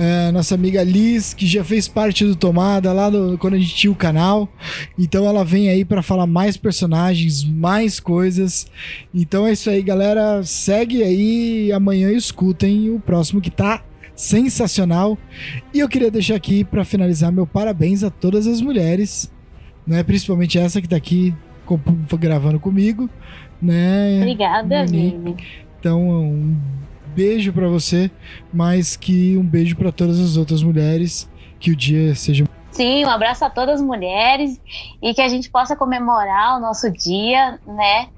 é, 0.00 0.30
nossa 0.30 0.54
amiga 0.54 0.80
Liz, 0.84 1.34
que 1.34 1.44
já 1.44 1.64
fez 1.64 1.88
parte 1.88 2.24
do 2.24 2.36
Tomada 2.36 2.92
lá 2.92 3.10
no, 3.10 3.36
quando 3.36 3.54
a 3.54 3.58
gente 3.58 3.74
tinha 3.74 3.90
o 3.90 3.96
canal. 3.96 4.48
Então 4.96 5.26
ela 5.26 5.44
vem 5.44 5.68
aí 5.68 5.84
para 5.84 6.02
falar 6.02 6.24
mais 6.24 6.56
personagens, 6.56 7.42
mais 7.42 7.98
coisas. 7.98 8.68
Então 9.12 9.44
é 9.44 9.52
isso 9.52 9.68
aí, 9.68 9.82
galera. 9.82 10.44
Segue 10.44 11.02
aí 11.02 11.66
e 11.66 11.72
amanhã 11.72 12.12
escutem 12.12 12.90
o 12.90 13.00
próximo 13.00 13.40
que 13.40 13.50
tá 13.50 13.82
sensacional. 14.18 15.16
E 15.72 15.78
eu 15.78 15.88
queria 15.88 16.10
deixar 16.10 16.34
aqui 16.34 16.64
para 16.64 16.84
finalizar 16.84 17.30
meu 17.30 17.46
parabéns 17.46 18.02
a 18.02 18.10
todas 18.10 18.48
as 18.48 18.60
mulheres, 18.60 19.32
né? 19.86 20.02
Principalmente 20.02 20.58
essa 20.58 20.82
que 20.82 20.88
tá 20.88 20.96
aqui 20.96 21.32
gravando 22.18 22.58
comigo, 22.58 23.08
né? 23.62 24.18
Obrigada, 24.20 24.84
Vini. 24.84 25.36
Então, 25.78 26.02
um 26.02 26.60
beijo 27.14 27.52
para 27.52 27.68
você, 27.68 28.10
mais 28.52 28.96
que 28.96 29.36
um 29.36 29.44
beijo 29.44 29.76
para 29.76 29.92
todas 29.92 30.18
as 30.18 30.36
outras 30.36 30.62
mulheres. 30.62 31.30
Que 31.60 31.72
o 31.72 31.76
dia 31.76 32.14
seja. 32.14 32.44
Sim, 32.70 33.04
um 33.04 33.10
abraço 33.10 33.44
a 33.44 33.50
todas 33.50 33.80
as 33.80 33.86
mulheres 33.86 34.60
e 35.02 35.12
que 35.12 35.20
a 35.20 35.28
gente 35.28 35.50
possa 35.50 35.74
comemorar 35.74 36.56
o 36.56 36.60
nosso 36.60 36.88
dia, 36.90 37.58
né? 37.66 38.08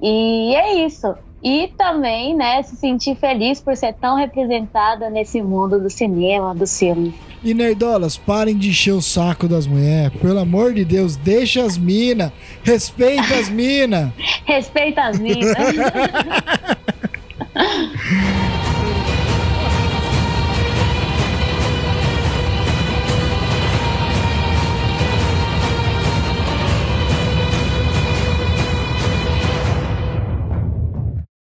E 0.00 0.54
é 0.54 0.86
isso. 0.86 1.14
E 1.48 1.68
também, 1.78 2.34
né, 2.34 2.60
se 2.64 2.74
sentir 2.74 3.14
feliz 3.14 3.60
por 3.60 3.76
ser 3.76 3.94
tão 3.94 4.16
representada 4.16 5.08
nesse 5.08 5.40
mundo 5.40 5.78
do 5.78 5.88
cinema, 5.88 6.52
do 6.52 6.66
filme. 6.66 7.14
E 7.40 7.54
nerdolas, 7.54 8.16
parem 8.16 8.58
de 8.58 8.70
encher 8.70 8.90
o 8.90 9.00
saco 9.00 9.46
das 9.46 9.64
mulheres. 9.64 10.20
Pelo 10.20 10.40
amor 10.40 10.74
de 10.74 10.84
Deus, 10.84 11.14
deixa 11.14 11.62
as 11.62 11.78
minas. 11.78 12.32
Respeita 12.64 13.36
as 13.36 13.48
minas. 13.48 14.10
Respeita 14.44 15.02
as 15.02 15.20
minas. 15.20 15.54